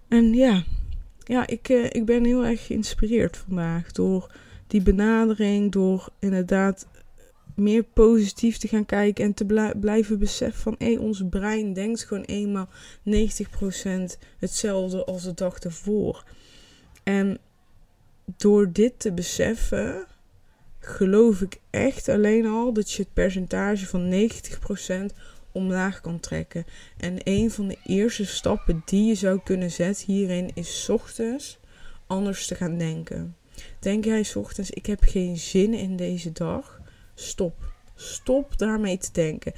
En 0.08 0.34
ja, 0.34 0.64
ja 1.24 1.48
ik, 1.48 1.70
uh, 1.70 1.86
ik 1.86 2.06
ben 2.06 2.26
heel 2.26 2.46
erg 2.46 2.66
geïnspireerd 2.66 3.38
vandaag 3.38 3.92
door 3.92 4.32
die 4.68 4.82
benadering. 4.82 5.72
Door 5.72 6.10
inderdaad 6.20 6.88
meer 7.56 7.84
positief 7.84 8.58
te 8.58 8.68
gaan 8.68 8.86
kijken 8.86 9.26
en 9.26 9.34
te 9.34 9.74
blijven 9.80 10.20
beseffen 10.20 10.62
van 10.62 10.76
hé, 10.78 10.98
ons 11.00 11.24
brein 11.30 11.74
denkt 11.74 12.04
gewoon 12.04 12.24
eenmaal 12.24 12.70
90% 13.10 13.12
hetzelfde 14.40 15.06
als 15.06 15.24
de 15.24 15.34
dag 15.34 15.60
ervoor. 15.60 16.24
En 17.04 17.38
door 18.38 18.72
dit 18.72 19.00
te 19.00 19.12
beseffen, 19.12 20.06
geloof 20.80 21.42
ik 21.42 21.60
echt 21.70 22.10
alleen 22.10 22.46
al 22.46 22.74
dat 22.74 22.92
je 22.92 23.02
het 23.02 23.14
percentage 23.14 23.86
van 23.86 24.30
90% 25.12 25.16
omlaag 25.52 26.02
kan 26.02 26.20
trekken. 26.20 26.66
En 26.98 27.18
een 27.24 27.52
van 27.52 27.68
de 27.68 27.78
eerste 27.84 28.26
stappen 28.26 28.82
die 28.86 29.06
je 29.06 29.16
zou 29.16 29.40
kunnen 29.44 29.72
zetten 29.72 30.06
hierin 30.06 30.52
is 30.54 30.90
ochtends 30.90 31.60
anders 32.08 32.48
te 32.48 32.56
gaan 32.56 32.78
denken. 32.78 33.36
Denk 33.80 34.06
jij 34.06 34.26
ochtends, 34.34 34.70
ik 34.70 34.86
heb 34.86 35.02
geen 35.02 35.38
zin 35.38 35.74
in 35.74 35.96
deze 35.96 36.32
dag 36.32 36.82
Stop. 37.16 37.74
Stop 37.96 38.58
daarmee 38.58 38.98
te 38.98 39.10
denken. 39.12 39.54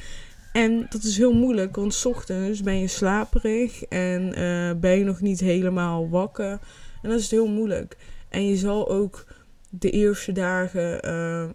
En 0.54 0.86
dat 0.90 1.04
is 1.04 1.18
heel 1.18 1.34
moeilijk, 1.34 1.76
want 1.76 1.94
s 1.94 2.06
ochtends 2.06 2.62
ben 2.62 2.80
je 2.80 2.88
slaperig 2.88 3.84
en 3.84 4.40
uh, 4.40 4.72
ben 4.80 4.98
je 4.98 5.04
nog 5.04 5.22
niet 5.22 5.40
helemaal 5.40 6.10
wakker. 6.10 6.60
En 7.02 7.10
dat 7.10 7.20
is 7.20 7.32
heel 7.32 7.48
moeilijk. 7.48 7.98
En 8.30 8.48
je 8.48 8.58
zal 8.58 8.90
ook 8.90 9.26
de 9.70 9.90
eerste 9.90 10.32
dagen 10.32 11.06
uh, 11.06 11.50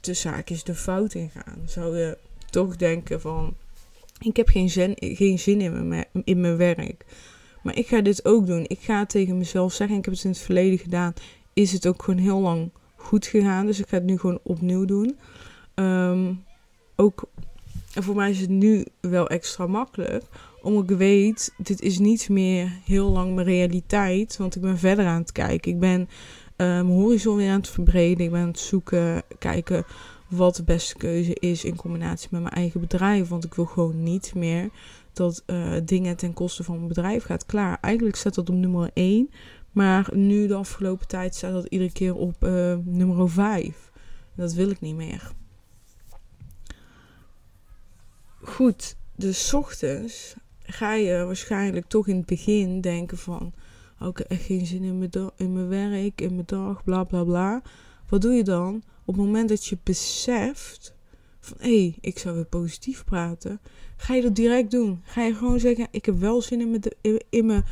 de 0.00 0.14
zaakjes 0.14 0.64
de 0.64 0.74
fout 0.74 1.14
in 1.14 1.30
gaan. 1.30 1.58
Zou 1.64 1.98
je 1.98 2.18
toch 2.50 2.76
denken 2.76 3.20
van, 3.20 3.54
ik 4.20 4.36
heb 4.36 4.48
geen 4.48 4.70
zin, 4.70 4.96
geen 4.96 5.38
zin 5.38 5.60
in, 5.60 5.88
mijn, 5.88 6.06
in 6.24 6.40
mijn 6.40 6.56
werk. 6.56 7.04
Maar 7.62 7.76
ik 7.76 7.86
ga 7.86 8.00
dit 8.00 8.24
ook 8.24 8.46
doen. 8.46 8.64
Ik 8.66 8.80
ga 8.80 9.06
tegen 9.06 9.38
mezelf 9.38 9.72
zeggen, 9.72 9.96
ik 9.96 10.04
heb 10.04 10.14
het 10.14 10.24
in 10.24 10.30
het 10.30 10.38
verleden 10.38 10.78
gedaan. 10.78 11.14
Is 11.52 11.72
het 11.72 11.86
ook 11.86 12.02
gewoon 12.02 12.20
heel 12.20 12.40
lang 12.40 12.70
goed 13.06 13.26
gegaan. 13.26 13.66
Dus 13.66 13.78
ik 13.78 13.88
ga 13.88 13.96
het 13.96 14.06
nu 14.06 14.18
gewoon 14.18 14.38
opnieuw 14.42 14.84
doen. 14.84 15.16
Um, 15.74 16.44
ook 16.96 17.28
voor 18.02 18.14
mij 18.14 18.30
is 18.30 18.40
het 18.40 18.50
nu 18.50 18.84
wel 19.00 19.28
extra 19.28 19.66
makkelijk. 19.66 20.24
Omdat 20.62 20.90
ik 20.90 20.96
weet, 20.96 21.54
dit 21.58 21.80
is 21.80 21.98
niet 21.98 22.28
meer 22.28 22.72
heel 22.84 23.10
lang 23.10 23.34
mijn 23.34 23.46
realiteit. 23.46 24.36
Want 24.36 24.56
ik 24.56 24.62
ben 24.62 24.78
verder 24.78 25.06
aan 25.06 25.20
het 25.20 25.32
kijken. 25.32 25.72
Ik 25.72 25.78
ben 25.78 26.00
uh, 26.00 26.06
mijn 26.56 26.86
horizon 26.86 27.36
weer 27.36 27.50
aan 27.50 27.60
het 27.60 27.68
verbreden. 27.68 28.24
Ik 28.24 28.30
ben 28.30 28.40
aan 28.40 28.48
het 28.48 28.58
zoeken, 28.58 29.22
kijken 29.38 29.84
wat 30.28 30.56
de 30.56 30.62
beste 30.62 30.96
keuze 30.96 31.34
is 31.34 31.64
in 31.64 31.76
combinatie 31.76 32.28
met 32.30 32.42
mijn 32.42 32.54
eigen 32.54 32.80
bedrijf. 32.80 33.28
Want 33.28 33.44
ik 33.44 33.54
wil 33.54 33.64
gewoon 33.64 34.02
niet 34.02 34.34
meer 34.34 34.70
dat 35.12 35.42
uh, 35.46 35.72
dingen 35.84 36.16
ten 36.16 36.32
koste 36.32 36.64
van 36.64 36.74
mijn 36.74 36.88
bedrijf 36.88 37.24
gaat. 37.24 37.46
Klaar, 37.46 37.78
eigenlijk 37.80 38.16
staat 38.16 38.34
dat 38.34 38.48
op 38.48 38.54
nummer 38.54 38.90
1. 38.94 39.30
Maar 39.76 40.10
nu 40.14 40.46
de 40.46 40.54
afgelopen 40.54 41.08
tijd 41.08 41.34
staat 41.34 41.52
dat 41.52 41.66
iedere 41.66 41.92
keer 41.92 42.14
op 42.14 42.44
uh, 42.44 42.76
nummer 42.84 43.30
5. 43.30 43.90
Dat 44.34 44.52
wil 44.52 44.70
ik 44.70 44.80
niet 44.80 44.94
meer. 44.94 45.32
Goed, 48.40 48.96
dus 49.16 49.54
ochtends 49.54 50.34
ga 50.62 50.94
je 50.94 51.24
waarschijnlijk 51.24 51.86
toch 51.86 52.08
in 52.08 52.16
het 52.16 52.26
begin 52.26 52.80
denken 52.80 53.18
van... 53.18 53.52
Oh, 54.00 54.08
ik 54.08 54.18
heb 54.18 54.30
echt 54.30 54.44
geen 54.44 54.66
zin 54.66 54.82
in 54.82 54.98
mijn, 54.98 55.30
in 55.36 55.52
mijn 55.52 55.68
werk, 55.68 56.20
in 56.20 56.34
mijn 56.34 56.46
dag, 56.46 56.84
bla 56.84 57.04
bla 57.04 57.24
bla. 57.24 57.62
Wat 58.08 58.22
doe 58.22 58.32
je 58.32 58.44
dan? 58.44 58.82
Op 59.04 59.14
het 59.14 59.24
moment 59.24 59.48
dat 59.48 59.66
je 59.66 59.78
beseft 59.82 60.94
van 61.40 61.56
hé, 61.60 61.78
hey, 61.78 61.96
ik 62.00 62.18
zou 62.18 62.34
weer 62.34 62.46
positief 62.46 63.04
praten. 63.04 63.60
Ga 63.96 64.14
je 64.14 64.22
dat 64.22 64.34
direct 64.34 64.70
doen. 64.70 65.00
Ga 65.04 65.22
je 65.22 65.34
gewoon 65.34 65.60
zeggen, 65.60 65.88
ik 65.90 66.06
heb 66.06 66.18
wel 66.18 66.42
zin 66.42 66.60
in 66.60 66.70
mijn, 66.70 66.82
in 67.30 67.46
mijn, 67.46 67.64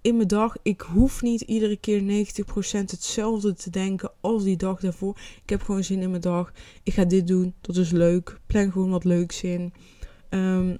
in 0.00 0.16
mijn 0.16 0.28
dag. 0.28 0.56
Ik 0.62 0.80
hoef 0.80 1.22
niet 1.22 1.40
iedere 1.40 1.76
keer 1.76 2.00
90% 2.00 2.90
hetzelfde 2.90 3.54
te 3.54 3.70
denken 3.70 4.10
als 4.20 4.44
die 4.44 4.56
dag 4.56 4.80
daarvoor. 4.80 5.18
Ik 5.42 5.50
heb 5.50 5.62
gewoon 5.62 5.84
zin 5.84 6.02
in 6.02 6.10
mijn 6.10 6.22
dag. 6.22 6.52
Ik 6.82 6.92
ga 6.92 7.04
dit 7.04 7.26
doen, 7.26 7.54
dat 7.60 7.76
is 7.76 7.90
leuk. 7.90 8.40
Plan 8.46 8.72
gewoon 8.72 8.90
wat 8.90 9.04
leuks 9.04 9.42
in. 9.42 9.72
Um, 10.30 10.78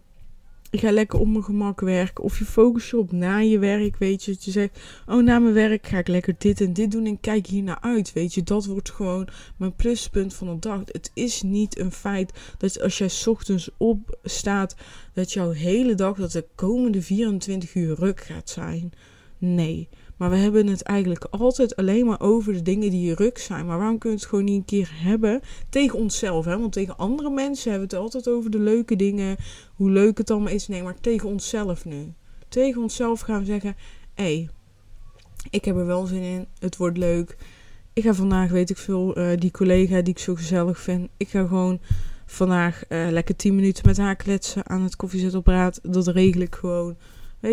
ik 0.71 0.81
ga 0.81 0.93
lekker 0.93 1.19
op 1.19 1.29
mijn 1.29 1.45
gemak 1.45 1.81
werken. 1.81 2.25
Of 2.25 2.39
je 2.39 2.45
focus 2.45 2.91
je 2.91 2.99
op 2.99 3.13
na 3.13 3.39
je 3.39 3.59
werk, 3.59 3.97
weet 3.97 4.25
je. 4.25 4.33
Dat 4.33 4.45
je 4.45 4.51
zegt, 4.51 4.79
oh 5.07 5.23
na 5.23 5.39
mijn 5.39 5.55
werk 5.55 5.87
ga 5.87 5.99
ik 5.99 6.09
lekker 6.09 6.35
dit 6.39 6.61
en 6.61 6.73
dit 6.73 6.91
doen 6.91 7.07
en 7.07 7.21
kijk 7.21 7.47
hier 7.47 7.63
naar 7.63 7.81
uit, 7.81 8.13
weet 8.13 8.35
je. 8.35 8.43
Dat 8.43 8.67
wordt 8.67 8.91
gewoon 8.91 9.29
mijn 9.57 9.77
pluspunt 9.77 10.35
van 10.35 10.47
de 10.47 10.59
dag. 10.59 10.81
Het 10.85 11.11
is 11.15 11.43
niet 11.43 11.79
een 11.79 11.93
feit 11.93 12.33
dat 12.59 12.81
als 12.81 12.99
jij 12.99 13.11
ochtends 13.27 13.71
opstaat, 13.77 14.77
dat 15.13 15.33
jouw 15.33 15.51
hele 15.51 15.95
dag, 15.95 16.17
dat 16.17 16.33
de 16.33 16.47
komende 16.55 17.03
24 17.03 17.75
uur 17.75 17.95
ruk 17.95 18.21
gaat 18.21 18.51
zijn. 18.51 18.93
Nee. 19.39 19.89
Maar 20.17 20.31
we 20.31 20.37
hebben 20.37 20.67
het 20.67 20.83
eigenlijk 20.83 21.25
altijd 21.31 21.77
alleen 21.77 22.07
maar 22.07 22.21
over 22.21 22.53
de 22.53 22.63
dingen 22.63 22.91
die 22.91 23.15
ruk 23.15 23.39
zijn. 23.39 23.67
Maar 23.67 23.79
waarom 23.79 23.99
kunnen 23.99 24.19
we 24.19 24.25
het 24.25 24.35
gewoon 24.35 24.45
niet 24.45 24.59
een 24.59 24.65
keer 24.65 24.91
hebben 24.93 25.41
tegen 25.69 25.99
onszelf? 25.99 26.45
Hè? 26.45 26.59
Want 26.59 26.73
tegen 26.73 26.97
andere 26.97 27.31
mensen 27.31 27.71
hebben 27.71 27.89
we 27.89 27.95
het 27.95 28.05
altijd 28.05 28.29
over 28.29 28.51
de 28.51 28.59
leuke 28.59 28.97
dingen. 28.97 29.37
Hoe 29.75 29.91
leuk 29.91 30.19
het 30.19 30.31
allemaal 30.31 30.53
is. 30.53 30.69
Nee, 30.69 30.83
maar 30.83 31.01
tegen 31.01 31.29
onszelf 31.29 31.85
nu. 31.85 32.13
Tegen 32.49 32.83
onszelf 32.83 33.21
gaan 33.21 33.39
we 33.39 33.45
zeggen: 33.45 33.77
hé, 34.15 34.25
hey, 34.25 34.49
ik 35.51 35.65
heb 35.65 35.77
er 35.77 35.87
wel 35.87 36.07
zin 36.07 36.23
in. 36.23 36.47
Het 36.59 36.77
wordt 36.77 36.99
leuk. 36.99 37.37
Ik 37.93 38.03
ga 38.03 38.15
vandaag, 38.15 38.51
weet 38.51 38.71
ik 38.71 38.77
veel, 38.77 39.19
uh, 39.19 39.37
die 39.37 39.51
collega 39.51 40.01
die 40.01 40.13
ik 40.13 40.19
zo 40.19 40.35
gezellig 40.35 40.79
vind. 40.79 41.09
Ik 41.17 41.29
ga 41.29 41.47
gewoon 41.47 41.81
vandaag 42.27 42.83
uh, 42.89 43.07
lekker 43.11 43.37
10 43.37 43.55
minuten 43.55 43.87
met 43.87 43.97
haar 43.97 44.17
kletsen 44.17 44.69
aan 44.69 44.83
het 44.83 44.97
koffiezetapparaat. 44.97 45.81
Dat 45.83 46.07
regel 46.07 46.41
ik 46.41 46.55
gewoon. 46.55 46.97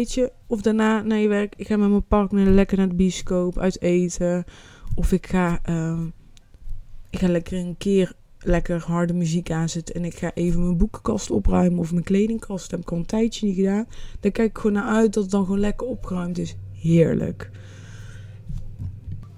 Je, 0.02 0.32
of 0.48 0.62
daarna 0.62 1.02
naar 1.02 1.18
je 1.18 1.28
werk. 1.28 1.54
Ik 1.58 1.68
ga 1.68 1.78
met 1.78 1.90
mijn 1.90 2.08
partner 2.08 2.46
lekker 2.46 2.78
naar 2.78 2.90
de 2.90 2.96
bioscoop, 2.96 3.58
uit 3.58 3.82
eten. 3.82 4.44
Of 4.96 5.12
ik 5.12 5.28
ga, 5.28 5.60
uh, 5.70 6.00
ik 7.10 7.20
ga 7.20 7.28
lekker 7.28 7.58
een 7.58 7.76
keer 7.78 8.14
lekker 8.40 8.82
harde 8.82 9.14
muziek 9.14 9.52
aanzetten. 9.52 9.96
En 9.96 10.06
ik 10.06 10.16
ga 10.16 10.32
even 10.34 10.62
mijn 10.62 10.78
boekenkast 10.78 11.32
opruimen 11.32 11.80
of 11.80 11.92
mijn 11.92 12.04
kledingkast. 12.04 12.62
Dat 12.62 12.72
heb 12.72 12.80
ik 12.80 12.92
al 12.92 12.98
een 12.98 13.06
tijdje 13.06 13.48
niet 13.48 13.56
gedaan. 13.56 13.88
Daar 14.20 14.32
kijk 14.32 14.50
ik 14.50 14.58
gewoon 14.58 14.74
naar 14.74 14.96
uit 14.96 15.14
dat 15.14 15.24
het 15.24 15.32
dan 15.32 15.44
gewoon 15.44 15.60
lekker 15.60 15.88
opgeruimd 15.88 16.38
is. 16.38 16.56
Heerlijk. 16.72 17.50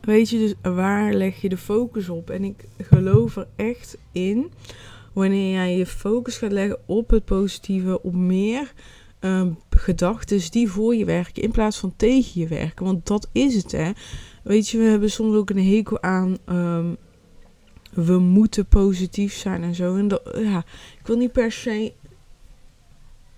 Weet 0.02 0.30
je, 0.30 0.38
dus 0.38 0.74
waar 0.74 1.14
leg 1.14 1.42
je 1.42 1.50
de 1.50 1.58
focus 1.58 2.10
op? 2.10 2.30
En 2.30 2.44
ik 2.44 2.68
geloof 2.78 3.36
er 3.36 3.48
echt 3.56 3.98
in. 4.12 4.52
Wanneer 5.14 5.54
jij 5.54 5.78
je 5.78 5.86
focus 5.86 6.38
gaat 6.38 6.52
leggen 6.52 6.80
op 6.86 7.10
het 7.10 7.26
positieve, 7.26 8.02
op 8.02 8.14
meer 8.14 8.74
um, 9.26 9.58
gedachten 9.70 10.52
die 10.52 10.72
voor 10.72 10.96
je 10.96 11.06
werken 11.06 11.44
in 11.44 11.52
plaats 11.52 11.78
van 11.78 11.94
tegen 11.96 12.42
je 12.42 12.48
werken. 12.48 12.86
Want 12.86 13.08
dat 13.08 13.30
is 13.32 13.56
het, 13.56 13.72
hè. 13.72 13.92
Weet 14.44 14.70
je, 14.70 14.78
we 14.78 14.84
hebben 14.84 15.12
soms 15.12 15.36
ook 15.36 15.50
een 15.50 15.68
hekel 15.76 16.02
aan. 16.02 16.38
Ehm, 16.46 16.94
we 17.92 18.20
moeten 18.20 18.66
positief 18.66 19.34
zijn 19.34 19.64
en 19.64 19.76
zo. 19.76 19.96
En 19.96 20.08
dat, 20.08 20.22
ja, 20.38 20.64
ik 21.00 21.08
wil 21.08 21.18
niet 21.18 21.32
per 21.32 21.52
se 21.52 21.94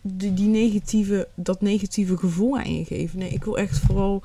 die, 0.02 0.47
negatieve, 0.47 1.28
dat 1.36 1.62
negatieve 1.62 2.17
gevoel 2.17 2.58
aan 2.58 2.78
je 2.78 2.86
geven. 2.86 3.19
Nee, 3.19 3.30
ik 3.30 3.43
wil 3.43 3.58
echt 3.58 3.80
vooral 3.80 4.21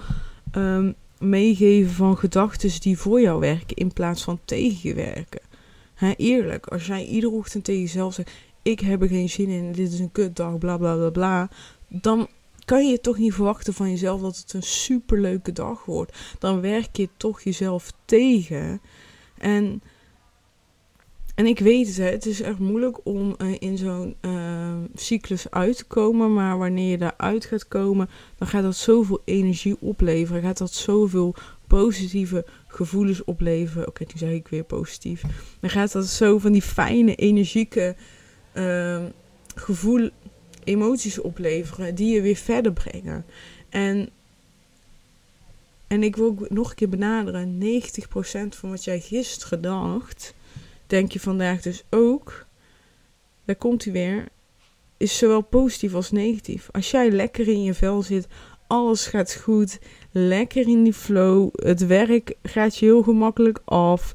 um, 0.57 0.95
meegeven 1.19 1.93
van 1.93 2.19
gedachten 2.19 2.81
die 2.81 2.99
voor 2.99 3.21
jou 3.21 3.41
werken 3.41 3.77
in 3.77 3.93
plaats 3.93 4.25
van 4.25 4.41
tegen 4.45 4.89
je 4.89 4.95
werken. 4.95 5.41
He, 5.95 6.13
eerlijk, 6.17 6.67
als 6.67 6.87
jij 6.87 7.07
iedere 7.07 7.33
ochtend 7.33 7.65
tegen 7.65 7.81
jezelf 7.81 8.15
zegt: 8.15 8.31
ik 8.63 8.81
heb 8.81 9.03
er 9.03 9.09
geen 9.09 9.29
zin 9.29 9.49
in, 9.49 9.73
dit 9.73 9.93
is 9.93 9.99
een 9.99 10.13
kutdag, 10.13 10.59
bla 10.59 10.77
bla 10.77 10.97
bla 10.97 11.11
bla. 11.11 11.51
Dan 11.89 12.29
kan 12.65 12.89
je 12.89 13.01
toch 13.01 13.19
niet 13.19 13.35
verwachten 13.35 13.75
van 13.75 13.91
jezelf 13.91 14.21
dat 14.21 14.37
het 14.37 14.53
een 14.53 14.63
superleuke 14.63 15.53
dag 15.53 15.85
wordt. 15.85 16.19
Dan 16.39 16.61
werk 16.61 16.97
je 16.97 17.09
toch 17.17 17.43
jezelf 17.43 17.93
tegen. 18.05 18.81
En, 19.39 19.83
en 21.35 21.47
ik 21.47 21.59
weet 21.59 21.87
het, 21.87 21.97
hè, 21.97 22.05
het 22.05 22.27
is 22.27 22.41
echt 22.41 22.59
moeilijk 22.59 23.07
om 23.07 23.35
uh, 23.39 23.57
in 23.59 23.79
zo'n 23.79 24.17
uh, 24.21 24.75
cyclus 24.95 25.51
uit 25.51 25.77
te 25.77 25.85
komen. 25.85 26.33
Maar 26.33 26.59
wanneer 26.59 26.91
je 26.91 26.99
daaruit 26.99 27.45
gaat 27.45 27.69
komen, 27.69 28.09
dan 28.39 28.49
gaat 28.49 28.63
dat 28.63 28.77
zoveel 28.77 29.23
energie 29.25 29.77
opleveren. 29.81 30.43
Gaat 30.43 30.59
dat 30.59 30.73
zoveel 30.73 31.35
positieve 31.67 32.45
gevoelens 32.67 33.25
opleveren. 33.25 33.89
Oké, 33.89 34.03
nu 34.03 34.13
zeg 34.15 34.31
ik 34.31 34.49
weer 34.49 34.65
positief. 34.65 35.23
Dan 35.61 35.71
gaat 35.71 35.93
dat 35.93 36.07
zo 36.07 36.39
van 36.39 36.53
die 36.53 36.63
fijne, 36.63 37.15
energieke 37.15 37.97
uh, 38.55 39.03
gevoel, 39.55 40.11
emoties 40.65 41.21
opleveren 41.21 41.95
die 41.95 42.15
je 42.15 42.21
weer 42.21 42.37
verder 42.37 42.73
brengen. 42.73 43.25
En, 43.69 44.09
en 45.87 46.03
ik 46.03 46.17
wil 46.17 46.27
ook 46.27 46.51
nog 46.51 46.71
een 46.71 46.77
keer 46.77 46.89
benaderen: 46.89 47.59
90% 47.61 48.49
van 48.49 48.71
wat 48.71 48.85
jij 48.85 49.01
gisteren 49.01 49.61
dacht, 49.61 50.35
denk 50.87 51.13
je 51.13 51.21
vandaag 51.21 51.63
dus 51.63 51.85
ook. 51.91 52.47
Daar 53.45 53.57
komt 53.57 53.85
hij 53.85 53.93
weer. 53.93 54.29
Is 54.97 55.19
zowel 55.19 55.41
positief 55.41 55.95
als 55.95 56.11
negatief. 56.11 56.69
Als 56.73 56.91
jij 56.91 57.11
lekker 57.11 57.49
in 57.49 57.63
je 57.63 57.75
vel 57.75 58.03
zit, 58.03 58.27
alles 58.67 59.07
gaat 59.07 59.35
goed, 59.35 59.79
lekker 60.11 60.69
in 60.69 60.83
die 60.83 60.93
flow, 60.93 61.49
het 61.53 61.87
werk 61.87 62.35
gaat 62.43 62.77
je 62.77 62.85
heel 62.85 63.03
gemakkelijk 63.03 63.61
af. 63.65 64.13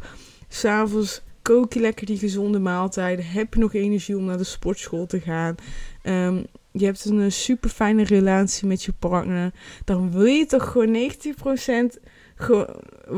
S'avonds 0.48 1.22
kook 1.48 1.74
je 1.74 1.80
lekker 1.80 2.06
die 2.06 2.18
gezonde 2.18 2.60
maaltijden. 2.60 3.26
Heb 3.26 3.54
je 3.54 3.60
nog 3.60 3.74
energie 3.74 4.18
om 4.18 4.26
naar 4.26 4.38
de 4.38 4.44
sportschool 4.44 5.06
te 5.06 5.20
gaan? 5.20 5.56
Um, 6.04 6.46
je 6.72 6.86
hebt 6.86 7.06
een 7.06 7.22
eh, 7.22 7.30
super 7.30 7.70
fijne 7.70 8.04
relatie 8.04 8.68
met 8.68 8.84
je 8.84 8.94
partner. 9.00 9.54
Dan 9.86 10.12
wil 10.12 10.26
je 10.26 10.46
toch 10.46 10.72
gewoon 10.72 11.12
90% 11.12 12.00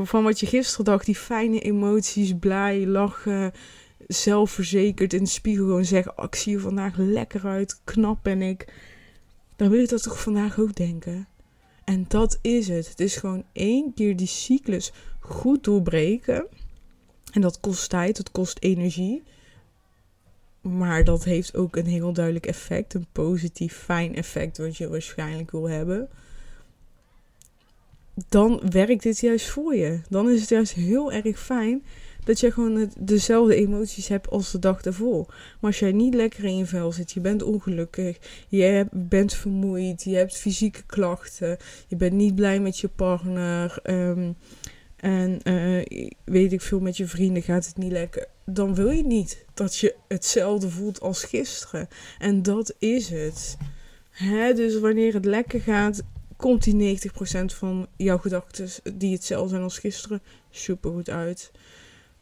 van 0.04 0.24
wat 0.24 0.40
je 0.40 0.46
gisteren 0.46 0.86
dacht, 0.86 1.06
die 1.06 1.16
fijne 1.16 1.60
emoties, 1.60 2.34
blij, 2.40 2.86
lachen, 2.86 3.52
zelfverzekerd 4.08 5.14
in 5.14 5.24
de 5.24 5.30
spiegel 5.30 5.66
gewoon 5.66 5.86
zeggen: 5.86 6.18
oh, 6.18 6.26
ik 6.26 6.36
zie 6.36 6.52
je 6.52 6.60
vandaag 6.60 6.98
lekker 6.98 7.48
uit, 7.48 7.82
knap 7.84 8.24
ben 8.24 8.42
ik. 8.42 8.74
Dan 9.56 9.70
wil 9.70 9.80
je 9.80 9.88
dat 9.88 10.04
toch 10.04 10.22
vandaag 10.22 10.60
ook 10.60 10.76
denken. 10.76 11.28
En 11.84 12.06
dat 12.08 12.40
is 12.42 12.68
het. 12.68 12.90
Het 12.90 13.00
is 13.00 13.16
gewoon 13.16 13.44
één 13.52 13.94
keer 13.94 14.16
die 14.16 14.28
cyclus 14.28 14.92
goed 15.20 15.64
doorbreken. 15.64 16.48
En 17.32 17.42
dat 17.42 17.60
kost 17.60 17.90
tijd, 17.90 18.18
dat 18.18 18.32
kost 18.32 18.58
energie. 18.60 19.24
Maar 20.62 21.04
dat 21.04 21.24
heeft 21.24 21.56
ook 21.56 21.76
een 21.76 21.86
heel 21.86 22.14
duidelijk 22.14 22.46
effect. 22.46 22.94
Een 22.94 23.08
positief, 23.12 23.74
fijn 23.74 24.16
effect 24.16 24.58
wat 24.58 24.78
je 24.78 24.90
waarschijnlijk 24.90 25.52
wil 25.52 25.70
hebben. 25.70 26.10
Dan 28.30 28.62
werkt 28.70 29.04
dit 29.04 29.20
juist 29.20 29.48
voor 29.48 29.76
je. 29.76 30.02
Dan 30.10 30.30
is 30.30 30.40
het 30.40 30.50
juist 30.50 30.74
heel 30.74 31.12
erg 31.12 31.40
fijn 31.40 31.84
dat 32.24 32.40
je 32.40 32.52
gewoon 32.52 32.92
dezelfde 33.00 33.56
emoties 33.56 34.08
hebt 34.08 34.30
als 34.30 34.52
de 34.52 34.60
dag 34.60 34.82
ervoor. 34.82 35.26
Maar 35.28 35.72
als 35.72 35.80
jij 35.80 35.92
niet 35.92 36.14
lekker 36.14 36.44
in 36.44 36.58
je 36.58 36.66
vel 36.66 36.92
zit, 36.92 37.12
je 37.12 37.20
bent 37.20 37.44
ongelukkig, 37.44 38.18
je 38.48 38.88
bent 38.92 39.34
vermoeid, 39.34 40.04
je 40.04 40.16
hebt 40.16 40.38
fysieke 40.38 40.84
klachten, 40.86 41.58
je 41.88 41.96
bent 41.96 42.14
niet 42.14 42.36
blij 42.36 42.60
met 42.60 42.80
je 42.80 42.88
partner. 42.88 43.80
Um, 43.84 44.36
en 45.00 45.40
uh, 45.44 45.86
weet 46.24 46.54
ik 46.54 46.62
veel, 46.62 46.80
met 46.80 46.98
je 46.98 47.08
vrienden 47.08 47.44
gaat 47.44 47.66
het 47.66 47.78
niet 47.78 47.92
lekker. 47.92 48.28
Dan 48.46 48.76
wil 48.76 48.90
je 48.90 49.06
niet 49.06 49.46
dat 49.54 49.78
je 49.78 49.96
hetzelfde 50.08 50.70
voelt 50.70 51.02
als 51.02 51.24
gisteren. 51.24 51.88
En 52.18 52.42
dat 52.42 52.76
is 52.80 53.10
het. 53.10 53.58
Hè? 54.10 54.54
Dus 54.54 54.80
wanneer 54.80 55.14
het 55.14 55.26
lekker 55.26 55.62
gaat, 55.62 56.04
komt 56.36 56.64
die 56.64 57.00
90% 57.12 57.12
van 57.46 57.88
jouw 57.96 58.18
gedachten 58.18 58.70
die 58.94 59.14
hetzelfde 59.14 59.50
zijn 59.50 59.62
als 59.62 59.80
gisteren 59.80 60.22
super 60.50 60.92
goed 60.92 61.10
uit. 61.10 61.52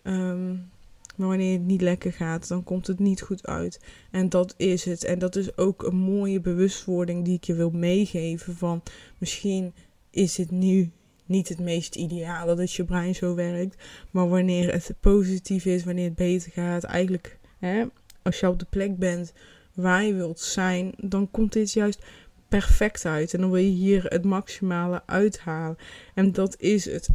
Um, 0.04 0.70
maar 1.16 1.28
wanneer 1.28 1.54
het 1.54 1.66
niet 1.66 1.82
lekker 1.82 2.13
gaat, 2.13 2.48
dan 2.48 2.63
komt 2.63 2.88
het 2.88 3.00
niet 3.00 3.22
goed 3.22 3.48
uit. 3.48 3.80
En 4.12 4.30
dat 4.30 4.54
is 4.58 4.86
het. 4.86 5.04
En 5.04 5.20
dat 5.20 5.36
is 5.36 5.58
ook 5.58 5.84
een 5.84 5.96
mooie 5.96 6.40
bewustwording 6.40 7.26
die 7.26 7.36
ik 7.36 7.44
je 7.44 7.54
wil 7.54 7.70
meegeven. 7.70 8.56
Van 8.56 8.82
misschien 9.18 9.74
is 10.10 10.38
het 10.38 10.52
nu 10.52 10.92
niet 11.28 11.50
het 11.50 11.60
meest 11.60 11.96
ideale 11.96 12.56
dat 12.56 12.74
je 12.74 12.84
brein 12.84 13.16
zo 13.16 13.36
werkt. 13.36 13.84
Maar 14.12 14.30
wanneer 14.30 14.72
het 14.72 14.94
positief 15.00 15.66
is, 15.66 15.84
wanneer 15.84 16.06
het 16.06 16.16
beter 16.16 16.52
gaat, 16.52 16.84
eigenlijk 16.84 17.38
hè, 17.60 17.86
als 18.22 18.40
je 18.40 18.48
op 18.48 18.60
de 18.60 18.66
plek 18.70 18.98
bent 18.98 19.34
waar 19.74 20.04
je 20.04 20.13
wilt 20.13 20.40
zijn, 20.40 20.94
dan 20.98 21.32
komt 21.32 21.54
dit 21.54 21.72
juist 21.72 22.04
perfect 22.48 23.06
uit. 23.06 23.34
En 23.34 23.42
dan 23.42 23.52
wil 23.52 23.62
je 23.62 23.70
hier 23.70 24.04
het 24.04 24.24
maximale 24.24 25.02
uithalen. 25.06 25.78
En 26.13 26.32
dat 26.32 26.56
is 26.60 26.86
het. 26.86 27.10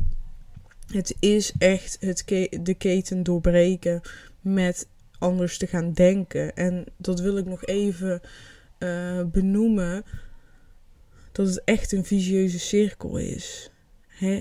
Het 0.87 1.17
is 1.19 1.53
echt 1.59 1.97
het 2.01 2.25
de 2.63 2.75
keten 2.79 3.23
doorbreken 3.23 4.01
met 4.41 4.89
anders 5.19 5.59
te 5.59 5.67
gaan 5.67 5.93
denken. 5.93 6.57
En 6.57 6.85
dat 6.97 7.21
wil 7.21 7.37
ik 7.37 7.47
nog 7.47 7.65
even 7.65 8.21
uh, 8.79 9.23
benoemen. 9.25 10.05
Dat 11.33 11.47
het 11.47 11.65
echt 11.65 11.93
een 11.93 12.05
visieuze 12.05 12.59
cirkel 12.59 13.17
is 13.17 13.72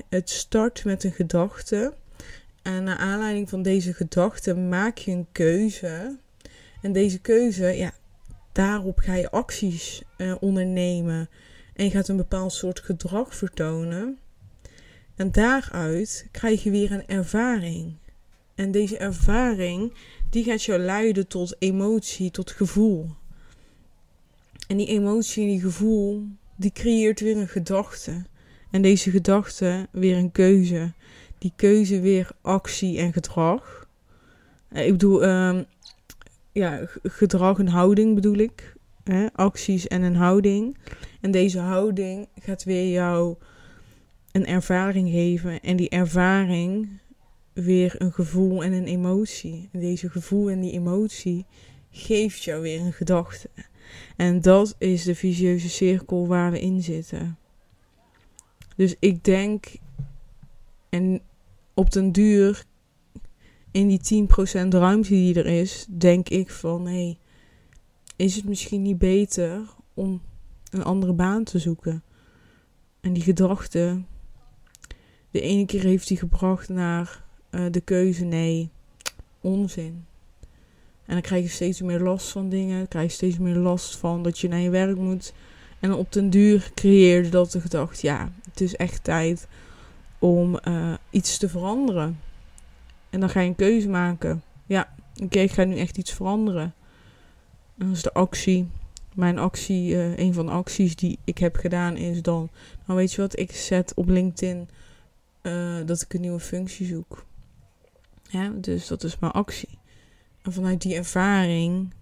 het 0.09 0.29
start 0.29 0.85
met 0.85 1.03
een 1.03 1.11
gedachte. 1.11 1.93
En 2.61 2.83
naar 2.83 2.97
aanleiding 2.97 3.49
van 3.49 3.61
deze 3.61 3.93
gedachte 3.93 4.55
maak 4.55 4.97
je 4.97 5.11
een 5.11 5.27
keuze. 5.31 6.17
En 6.81 6.91
deze 6.91 7.19
keuze, 7.19 7.65
ja, 7.65 7.91
daarop 8.51 8.97
ga 8.99 9.15
je 9.15 9.31
acties 9.31 10.01
uh, 10.17 10.35
ondernemen. 10.39 11.29
En 11.73 11.85
je 11.85 11.91
gaat 11.91 12.07
een 12.07 12.17
bepaald 12.17 12.53
soort 12.53 12.79
gedrag 12.79 13.35
vertonen. 13.35 14.17
En 15.15 15.31
daaruit 15.31 16.27
krijg 16.31 16.63
je 16.63 16.71
weer 16.71 16.91
een 16.91 17.07
ervaring. 17.07 17.95
En 18.55 18.71
deze 18.71 18.97
ervaring, 18.97 19.93
die 20.29 20.43
gaat 20.43 20.63
jou 20.63 20.79
leiden 20.79 21.27
tot 21.27 21.55
emotie, 21.59 22.31
tot 22.31 22.51
gevoel. 22.51 23.09
En 24.67 24.77
die 24.77 24.87
emotie 24.87 25.43
en 25.43 25.49
die 25.49 25.61
gevoel, 25.61 26.27
die 26.55 26.71
creëert 26.71 27.19
weer 27.19 27.37
een 27.37 27.47
gedachte. 27.47 28.25
En 28.71 28.81
deze 28.81 29.11
gedachte 29.11 29.87
weer 29.91 30.17
een 30.17 30.31
keuze. 30.31 30.91
Die 31.37 31.53
keuze 31.55 31.99
weer 31.99 32.29
actie 32.41 32.97
en 32.97 33.13
gedrag. 33.13 33.87
Eh, 34.67 34.85
ik 34.85 34.91
bedoel, 34.91 35.23
um, 35.23 35.65
ja, 36.51 36.87
gedrag 37.03 37.59
en 37.59 37.67
houding 37.67 38.15
bedoel 38.15 38.37
ik. 38.37 38.73
Hè? 39.03 39.27
Acties 39.33 39.87
en 39.87 40.01
een 40.01 40.15
houding. 40.15 40.77
En 41.21 41.31
deze 41.31 41.59
houding 41.59 42.27
gaat 42.39 42.63
weer 42.63 42.91
jou 42.91 43.35
een 44.31 44.45
ervaring 44.45 45.09
geven. 45.09 45.61
En 45.61 45.75
die 45.75 45.89
ervaring 45.89 46.89
weer 47.53 47.95
een 47.97 48.13
gevoel 48.13 48.63
en 48.63 48.73
een 48.73 48.87
emotie. 48.87 49.69
En 49.71 49.79
deze 49.79 50.09
gevoel 50.09 50.49
en 50.49 50.59
die 50.59 50.71
emotie 50.71 51.45
geeft 51.91 52.43
jou 52.43 52.61
weer 52.61 52.79
een 52.79 52.93
gedachte. 52.93 53.49
En 54.17 54.41
dat 54.41 54.75
is 54.77 55.03
de 55.03 55.15
visieuze 55.15 55.69
cirkel 55.69 56.27
waar 56.27 56.51
we 56.51 56.59
in 56.59 56.83
zitten. 56.83 57.37
Dus 58.81 58.95
ik 58.99 59.23
denk, 59.23 59.65
en 60.89 61.21
op 61.73 61.91
den 61.91 62.11
duur, 62.11 62.65
in 63.71 63.87
die 63.87 64.27
10% 64.27 64.67
ruimte 64.67 65.09
die 65.09 65.35
er 65.35 65.45
is, 65.45 65.85
denk 65.89 66.29
ik 66.29 66.49
van 66.49 66.87
hé, 66.87 66.91
hey, 66.91 67.17
is 68.15 68.35
het 68.35 68.45
misschien 68.45 68.81
niet 68.81 68.97
beter 68.97 69.61
om 69.93 70.21
een 70.69 70.83
andere 70.83 71.13
baan 71.13 71.43
te 71.43 71.59
zoeken? 71.59 72.03
En 73.01 73.13
die 73.13 73.23
gedachte, 73.23 74.01
de 75.31 75.41
ene 75.41 75.65
keer 75.65 75.83
heeft 75.83 76.07
hij 76.07 76.17
gebracht 76.17 76.69
naar 76.69 77.23
uh, 77.51 77.65
de 77.71 77.81
keuze 77.81 78.23
nee, 78.23 78.69
onzin. 79.41 80.05
En 81.05 81.13
dan 81.13 81.21
krijg 81.21 81.43
je 81.43 81.49
steeds 81.49 81.81
meer 81.81 81.99
last 81.99 82.27
van 82.27 82.49
dingen. 82.49 82.77
Dan 82.77 82.87
krijg 82.87 83.05
je 83.05 83.15
steeds 83.15 83.37
meer 83.37 83.55
last 83.55 83.97
van 83.97 84.23
dat 84.23 84.39
je 84.39 84.47
naar 84.47 84.59
je 84.59 84.69
werk 84.69 84.97
moet. 84.97 85.33
En 85.81 85.93
op 85.93 86.11
den 86.11 86.29
duur 86.29 86.71
creëerde 86.75 87.29
dat 87.29 87.51
de 87.51 87.61
gedachte, 87.61 88.07
ja, 88.07 88.31
het 88.49 88.61
is 88.61 88.75
echt 88.75 89.03
tijd 89.03 89.47
om 90.19 90.59
uh, 90.67 90.93
iets 91.09 91.37
te 91.37 91.49
veranderen. 91.49 92.19
En 93.09 93.19
dan 93.19 93.29
ga 93.29 93.39
je 93.39 93.47
een 93.47 93.55
keuze 93.55 93.89
maken. 93.89 94.43
Ja, 94.65 94.93
oké, 95.23 95.39
ik 95.39 95.51
ga 95.51 95.63
nu 95.63 95.77
echt 95.77 95.97
iets 95.97 96.13
veranderen. 96.13 96.73
En 97.77 97.87
dat 97.87 97.95
is 97.95 98.01
de 98.01 98.13
actie. 98.13 98.69
Mijn 99.13 99.39
actie, 99.39 99.91
uh, 99.91 100.17
een 100.17 100.33
van 100.33 100.45
de 100.45 100.51
acties 100.51 100.95
die 100.95 101.19
ik 101.23 101.37
heb 101.37 101.55
gedaan 101.55 101.97
is 101.97 102.21
dan, 102.21 102.49
nou 102.85 102.99
weet 102.99 103.13
je 103.13 103.21
wat, 103.21 103.39
ik 103.39 103.51
zet 103.51 103.93
op 103.95 104.07
LinkedIn 104.07 104.69
uh, 105.41 105.75
dat 105.85 106.01
ik 106.01 106.13
een 106.13 106.21
nieuwe 106.21 106.39
functie 106.39 106.85
zoek. 106.85 107.25
Ja, 108.29 108.49
dus 108.49 108.87
dat 108.87 109.03
is 109.03 109.19
mijn 109.19 109.31
actie. 109.31 109.79
En 110.41 110.53
vanuit 110.53 110.81
die 110.81 110.95
ervaring 110.95 111.93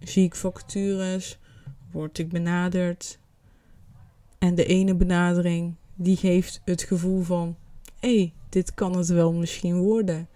zie 0.00 0.24
ik 0.24 0.34
vacatures, 0.34 1.38
word 1.94 2.18
ik 2.18 2.28
benaderd. 2.28 3.18
En 4.38 4.54
de 4.54 4.64
ene 4.64 4.94
benadering, 4.94 5.74
die 5.94 6.16
geeft 6.16 6.60
het 6.64 6.82
gevoel 6.82 7.22
van, 7.22 7.56
hé, 8.00 8.16
hey, 8.16 8.32
dit 8.48 8.74
kan 8.74 8.96
het 8.96 9.08
wel 9.08 9.32
misschien 9.32 9.76
worden. 9.76 10.28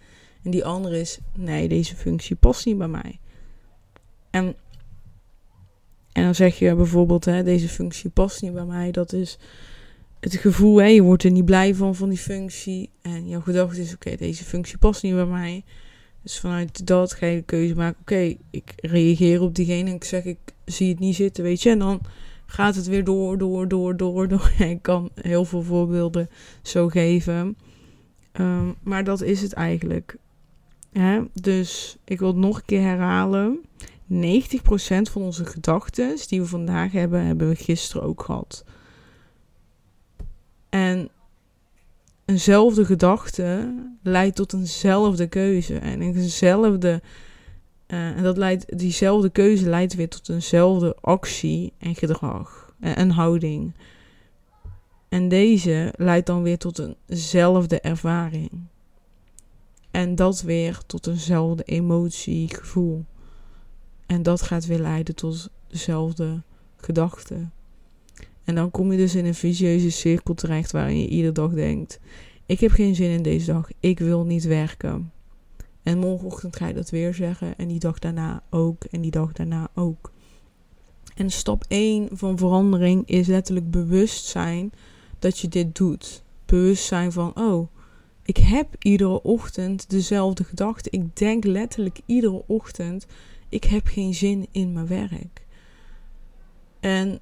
En 0.42 0.50
die 0.50 0.64
andere 0.64 1.00
is, 1.00 1.18
nee, 1.34 1.68
deze 1.68 1.96
functie 1.96 2.36
past 2.36 2.66
niet 2.66 2.78
bij 2.78 2.88
mij. 2.88 3.18
En, 4.30 4.54
en 6.12 6.24
dan 6.24 6.34
zeg 6.34 6.58
je 6.58 6.74
bijvoorbeeld, 6.74 7.24
hè, 7.24 7.42
deze 7.42 7.68
functie 7.68 8.10
past 8.10 8.42
niet 8.42 8.52
bij 8.52 8.64
mij. 8.64 8.90
Dat 8.90 9.12
is 9.12 9.38
het 10.20 10.34
gevoel, 10.34 10.76
hè, 10.76 10.86
je 10.86 11.02
wordt 11.02 11.24
er 11.24 11.30
niet 11.30 11.44
blij 11.44 11.74
van, 11.74 11.94
van 11.94 12.08
die 12.08 12.18
functie. 12.18 12.90
En 13.02 13.28
jouw 13.28 13.40
gedachte 13.40 13.80
is, 13.80 13.94
oké, 13.94 14.16
deze 14.16 14.44
functie 14.44 14.78
past 14.78 15.02
niet 15.02 15.14
bij 15.14 15.26
mij. 15.26 15.64
Dus 16.28 16.38
vanuit 16.38 16.86
dat 16.86 17.12
ga 17.12 17.26
je 17.26 17.36
de 17.36 17.42
keuze 17.42 17.74
maken, 17.74 18.00
oké, 18.00 18.36
ik 18.50 18.72
reageer 18.76 19.40
op 19.40 19.54
diegene 19.54 19.90
en 19.90 19.94
ik 19.94 20.04
zeg, 20.04 20.24
ik 20.24 20.38
zie 20.64 20.88
het 20.88 20.98
niet 20.98 21.14
zitten, 21.14 21.44
weet 21.44 21.62
je. 21.62 21.70
En 21.70 21.78
dan 21.78 22.00
gaat 22.46 22.74
het 22.74 22.86
weer 22.86 23.04
door, 23.04 23.38
door, 23.38 23.68
door, 23.68 23.96
door, 23.96 24.28
door. 24.28 24.52
ik 24.58 24.82
kan 24.82 25.10
heel 25.14 25.44
veel 25.44 25.62
voorbeelden 25.62 26.30
zo 26.62 26.88
geven. 26.88 27.56
Um, 28.32 28.74
maar 28.82 29.04
dat 29.04 29.20
is 29.22 29.42
het 29.42 29.52
eigenlijk. 29.52 30.16
Hè? 30.92 31.20
Dus 31.32 31.96
ik 32.04 32.18
wil 32.18 32.28
het 32.28 32.36
nog 32.36 32.56
een 32.56 32.64
keer 32.64 32.82
herhalen. 32.82 33.60
90% 34.12 34.16
van 35.10 35.22
onze 35.22 35.44
gedachten 35.44 36.16
die 36.28 36.40
we 36.40 36.46
vandaag 36.46 36.92
hebben, 36.92 37.24
hebben 37.24 37.48
we 37.48 37.54
gisteren 37.54 38.02
ook 38.02 38.22
gehad. 38.22 38.64
En 40.68 41.08
eenzelfde 42.28 42.84
gedachte 42.84 43.74
leidt 44.02 44.36
tot 44.36 44.52
eenzelfde 44.52 45.26
keuze. 45.26 45.78
En 45.78 46.02
eenzelfde. 46.02 47.02
Uh, 47.86 48.16
en 48.16 48.22
dat 48.22 48.36
leidt, 48.36 48.78
diezelfde 48.78 49.30
keuze 49.30 49.68
leidt 49.68 49.94
weer 49.94 50.08
tot 50.08 50.28
eenzelfde 50.28 50.96
actie 51.00 51.72
en 51.78 51.94
gedrag 51.94 52.72
en, 52.80 52.96
en 52.96 53.10
houding. 53.10 53.72
En 55.08 55.28
deze 55.28 55.94
leidt 55.96 56.26
dan 56.26 56.42
weer 56.42 56.58
tot 56.58 56.88
eenzelfde 57.06 57.80
ervaring. 57.80 58.50
En 59.90 60.14
dat 60.14 60.42
weer 60.42 60.80
tot 60.86 61.06
eenzelfde 61.06 61.62
emotie, 61.62 62.54
gevoel. 62.54 63.04
En 64.06 64.22
dat 64.22 64.42
gaat 64.42 64.66
weer 64.66 64.78
leiden 64.78 65.14
tot 65.14 65.50
dezelfde 65.68 66.42
gedachte. 66.76 67.48
En 68.48 68.54
dan 68.54 68.70
kom 68.70 68.92
je 68.92 68.98
dus 68.98 69.14
in 69.14 69.26
een 69.26 69.34
visieuze 69.34 69.90
cirkel 69.90 70.34
terecht 70.34 70.72
waarin 70.72 70.98
je 70.98 71.08
iedere 71.08 71.32
dag 71.32 71.52
denkt: 71.52 72.00
Ik 72.46 72.60
heb 72.60 72.70
geen 72.70 72.94
zin 72.94 73.10
in 73.10 73.22
deze 73.22 73.52
dag, 73.52 73.68
ik 73.80 73.98
wil 73.98 74.24
niet 74.24 74.44
werken. 74.44 75.12
En 75.82 75.98
morgenochtend 75.98 76.56
ga 76.56 76.66
je 76.66 76.74
dat 76.74 76.90
weer 76.90 77.14
zeggen. 77.14 77.56
En 77.56 77.68
die 77.68 77.78
dag 77.78 77.98
daarna 77.98 78.42
ook. 78.50 78.84
En 78.84 79.00
die 79.00 79.10
dag 79.10 79.32
daarna 79.32 79.68
ook. 79.74 80.12
En 81.14 81.30
stap 81.30 81.64
1 81.68 82.08
van 82.12 82.38
verandering 82.38 83.08
is 83.08 83.26
letterlijk 83.26 83.70
bewust 83.70 84.24
zijn 84.24 84.72
dat 85.18 85.38
je 85.38 85.48
dit 85.48 85.76
doet. 85.76 86.22
Bewust 86.46 86.84
zijn 86.84 87.12
van: 87.12 87.36
Oh, 87.36 87.68
ik 88.22 88.36
heb 88.36 88.74
iedere 88.78 89.22
ochtend 89.22 89.90
dezelfde 89.90 90.44
gedachte. 90.44 90.90
Ik 90.90 91.16
denk 91.16 91.44
letterlijk 91.44 92.00
iedere 92.06 92.42
ochtend: 92.46 93.06
Ik 93.48 93.64
heb 93.64 93.86
geen 93.86 94.14
zin 94.14 94.46
in 94.50 94.72
mijn 94.72 94.86
werk. 94.86 95.46
En 96.80 97.20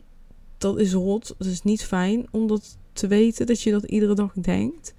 dat 0.59 0.79
is 0.79 0.93
rot. 0.93 1.35
Dat 1.39 1.47
is 1.47 1.63
niet 1.63 1.85
fijn 1.85 2.27
om 2.31 2.47
dat 2.47 2.79
te 2.93 3.07
weten, 3.07 3.47
dat 3.47 3.63
je 3.63 3.71
dat 3.71 3.85
iedere 3.85 4.15
dag 4.15 4.33
denkt. 4.33 4.95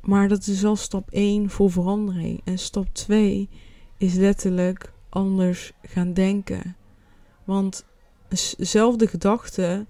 Maar 0.00 0.28
dat 0.28 0.46
is 0.46 0.60
wel 0.60 0.76
stap 0.76 1.10
1 1.10 1.50
voor 1.50 1.70
verandering. 1.70 2.40
En 2.44 2.58
stap 2.58 2.86
2 2.92 3.48
is 3.96 4.14
letterlijk 4.14 4.92
anders 5.08 5.72
gaan 5.82 6.12
denken. 6.12 6.76
Want 7.44 7.84
dezelfde 8.56 9.06
gedachte 9.06 9.86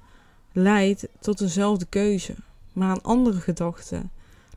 leidt 0.52 1.08
tot 1.20 1.38
dezelfde 1.38 1.86
keuze. 1.86 2.34
Maar 2.72 2.90
een 2.90 3.02
andere 3.02 3.40
gedachte 3.40 4.08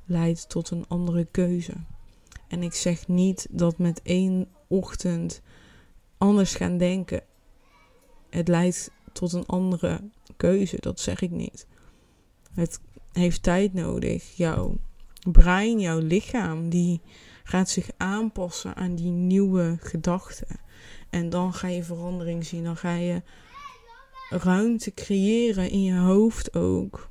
leidt 0.06 0.50
tot 0.50 0.70
een 0.70 0.86
andere 0.88 1.28
keuze. 1.32 1.74
En 2.48 2.64
ik 2.64 2.74
zeg 2.74 3.08
niet 3.08 3.48
dat 3.50 3.78
met 3.78 4.02
één 4.04 4.48
ochtend 4.68 5.42
anders 6.18 6.56
gaan 6.56 6.78
denken. 6.78 7.24
Het 8.30 8.48
leidt 8.48 8.92
tot 9.14 9.34
een 9.34 9.46
andere 9.46 10.02
keuze. 10.38 10.78
Dat 10.80 11.00
zeg 11.00 11.22
ik 11.22 11.32
niet. 11.32 11.68
Het 12.54 12.80
heeft 13.12 13.44
tijd 13.44 13.74
nodig. 13.74 14.36
Jouw 14.36 14.78
brein, 15.32 15.80
jouw 15.80 16.00
lichaam, 16.00 16.70
die 16.70 17.02
gaat 17.44 17.70
zich 17.70 17.90
aanpassen 17.98 18.76
aan 18.76 18.96
die 18.96 19.12
nieuwe 19.12 19.78
gedachten. 19.80 20.60
En 21.10 21.30
dan 21.30 21.54
ga 21.54 21.68
je 21.68 21.84
verandering 21.84 22.46
zien. 22.46 22.64
Dan 22.64 22.78
ga 22.78 22.94
je 22.94 23.22
ruimte 24.30 24.94
creëren 24.94 25.70
in 25.70 25.84
je 25.84 25.98
hoofd 25.98 26.56
ook. 26.56 27.10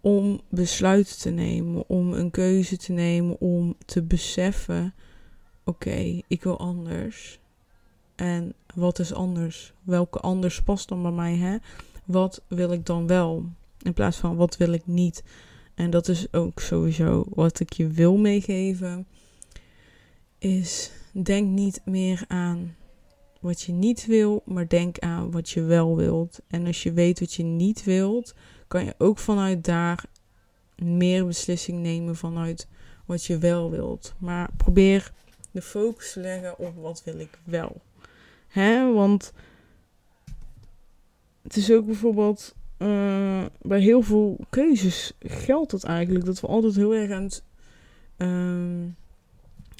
Om 0.00 0.40
besluiten 0.48 1.18
te 1.18 1.30
nemen, 1.30 1.88
om 1.88 2.12
een 2.12 2.30
keuze 2.30 2.76
te 2.76 2.92
nemen, 2.92 3.40
om 3.40 3.76
te 3.84 4.02
beseffen: 4.02 4.94
oké, 5.64 6.20
ik 6.26 6.42
wil 6.42 6.58
anders. 6.58 7.40
En 8.14 8.54
wat 8.74 8.98
is 8.98 9.12
anders? 9.12 9.72
Welke 9.82 10.18
anders 10.18 10.62
past 10.62 10.88
dan 10.88 11.02
bij 11.02 11.10
mij? 11.10 11.36
Hè? 11.36 11.56
Wat 12.04 12.42
wil 12.48 12.72
ik 12.72 12.86
dan 12.86 13.06
wel? 13.06 13.44
In 13.82 13.92
plaats 13.92 14.16
van 14.16 14.36
wat 14.36 14.56
wil 14.56 14.72
ik 14.72 14.86
niet? 14.86 15.22
En 15.74 15.90
dat 15.90 16.08
is 16.08 16.32
ook 16.32 16.60
sowieso 16.60 17.24
wat 17.28 17.60
ik 17.60 17.72
je 17.72 17.88
wil 17.88 18.16
meegeven. 18.16 19.06
Is 20.38 20.90
denk 21.12 21.48
niet 21.48 21.80
meer 21.84 22.24
aan 22.28 22.76
wat 23.40 23.60
je 23.60 23.72
niet 23.72 24.06
wil, 24.06 24.42
maar 24.44 24.68
denk 24.68 24.98
aan 24.98 25.30
wat 25.30 25.50
je 25.50 25.62
wel 25.62 25.96
wilt. 25.96 26.40
En 26.48 26.66
als 26.66 26.82
je 26.82 26.92
weet 26.92 27.20
wat 27.20 27.32
je 27.32 27.42
niet 27.42 27.84
wilt, 27.84 28.34
kan 28.68 28.84
je 28.84 28.94
ook 28.98 29.18
vanuit 29.18 29.64
daar 29.64 30.04
meer 30.76 31.26
beslissing 31.26 31.78
nemen 31.78 32.16
vanuit 32.16 32.66
wat 33.06 33.24
je 33.24 33.38
wel 33.38 33.70
wilt. 33.70 34.14
Maar 34.18 34.50
probeer 34.56 35.12
de 35.50 35.62
focus 35.62 36.12
te 36.12 36.20
leggen 36.20 36.58
op 36.58 36.76
wat 36.76 37.02
wil 37.04 37.18
ik 37.18 37.38
wel. 37.44 37.80
Hè? 38.52 38.92
Want 38.92 39.32
het 41.42 41.56
is 41.56 41.72
ook 41.72 41.86
bijvoorbeeld 41.86 42.54
uh, 42.78 43.44
bij 43.62 43.80
heel 43.80 44.02
veel 44.02 44.38
keuzes 44.50 45.12
geldt 45.20 45.70
dat 45.70 45.84
eigenlijk. 45.84 46.24
Dat 46.24 46.40
we 46.40 46.46
altijd 46.46 46.74
heel 46.76 46.94
erg 46.94 47.10
aan 47.10 47.22
het 47.22 47.42
uh, 48.18 48.90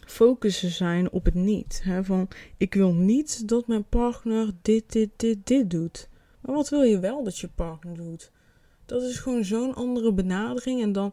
focussen 0.06 0.70
zijn 0.70 1.10
op 1.10 1.24
het 1.24 1.34
niet. 1.34 1.80
Hè? 1.84 2.04
Van 2.04 2.28
ik 2.56 2.74
wil 2.74 2.94
niet 2.94 3.48
dat 3.48 3.66
mijn 3.66 3.84
partner 3.84 4.50
dit, 4.62 4.92
dit, 4.92 5.10
dit, 5.16 5.46
dit 5.46 5.70
doet. 5.70 6.08
Maar 6.40 6.54
wat 6.54 6.68
wil 6.68 6.82
je 6.82 6.98
wel 6.98 7.24
dat 7.24 7.38
je 7.38 7.48
partner 7.54 7.96
doet? 7.96 8.30
Dat 8.86 9.02
is 9.02 9.18
gewoon 9.18 9.44
zo'n 9.44 9.74
andere 9.74 10.12
benadering. 10.12 10.82
En 10.82 10.92
dan, 10.92 11.12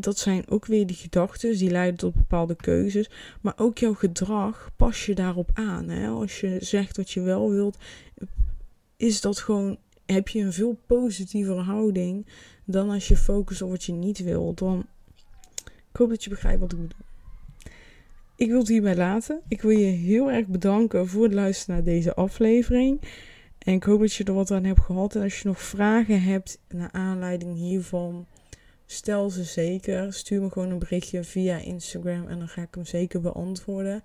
dat 0.00 0.18
zijn 0.18 0.48
ook 0.48 0.66
weer 0.66 0.86
die 0.86 0.96
gedachten, 0.96 1.58
die 1.58 1.70
leiden 1.70 1.98
tot 1.98 2.14
bepaalde 2.14 2.54
keuzes. 2.54 3.10
Maar 3.40 3.54
ook 3.56 3.78
jouw 3.78 3.94
gedrag 3.94 4.70
pas 4.76 5.06
je 5.06 5.14
daarop 5.14 5.50
aan. 5.54 5.90
Als 5.90 6.40
je 6.40 6.56
zegt 6.60 6.96
wat 6.96 7.10
je 7.10 7.20
wel 7.20 7.50
wilt, 7.50 7.78
is 8.96 9.20
dat 9.20 9.38
gewoon, 9.38 9.78
heb 10.06 10.28
je 10.28 10.40
een 10.40 10.52
veel 10.52 10.78
positievere 10.86 11.60
houding 11.60 12.26
dan 12.64 12.90
als 12.90 13.08
je 13.08 13.16
focust 13.16 13.62
op 13.62 13.70
wat 13.70 13.84
je 13.84 13.92
niet 13.92 14.18
wilt. 14.18 14.58
Dan, 14.58 14.86
ik 15.64 15.96
hoop 15.96 16.08
dat 16.08 16.24
je 16.24 16.30
begrijpt 16.30 16.60
wat 16.60 16.72
ik 16.72 16.78
bedoel. 16.78 17.06
Ik 18.36 18.48
wil 18.48 18.58
het 18.58 18.68
hierbij 18.68 18.96
laten. 18.96 19.40
Ik 19.48 19.62
wil 19.62 19.70
je 19.70 19.84
heel 19.84 20.30
erg 20.30 20.46
bedanken 20.46 21.08
voor 21.08 21.22
het 21.22 21.32
luisteren 21.32 21.74
naar 21.74 21.84
deze 21.84 22.14
aflevering. 22.14 23.00
En 23.58 23.74
ik 23.74 23.82
hoop 23.82 24.00
dat 24.00 24.12
je 24.14 24.24
er 24.24 24.34
wat 24.34 24.50
aan 24.50 24.64
hebt 24.64 24.80
gehad. 24.80 25.14
En 25.14 25.22
als 25.22 25.40
je 25.40 25.48
nog 25.48 25.62
vragen 25.62 26.22
hebt 26.22 26.58
naar 26.68 26.90
aanleiding 26.92 27.56
hiervan, 27.56 28.26
stel 28.90 29.30
ze 29.30 29.44
zeker. 29.44 30.12
Stuur 30.12 30.42
me 30.42 30.50
gewoon 30.50 30.70
een 30.70 30.78
berichtje 30.78 31.24
via 31.24 31.58
Instagram 31.58 32.28
en 32.28 32.38
dan 32.38 32.48
ga 32.48 32.62
ik 32.62 32.74
hem 32.74 32.84
zeker 32.84 33.20
beantwoorden. 33.20 34.02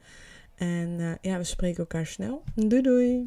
En 0.55 0.89
uh, 0.99 1.11
ja, 1.21 1.37
we 1.37 1.43
spreken 1.43 1.77
elkaar 1.77 2.05
snel. 2.05 2.43
Doei 2.55 2.81
doei! 2.81 3.25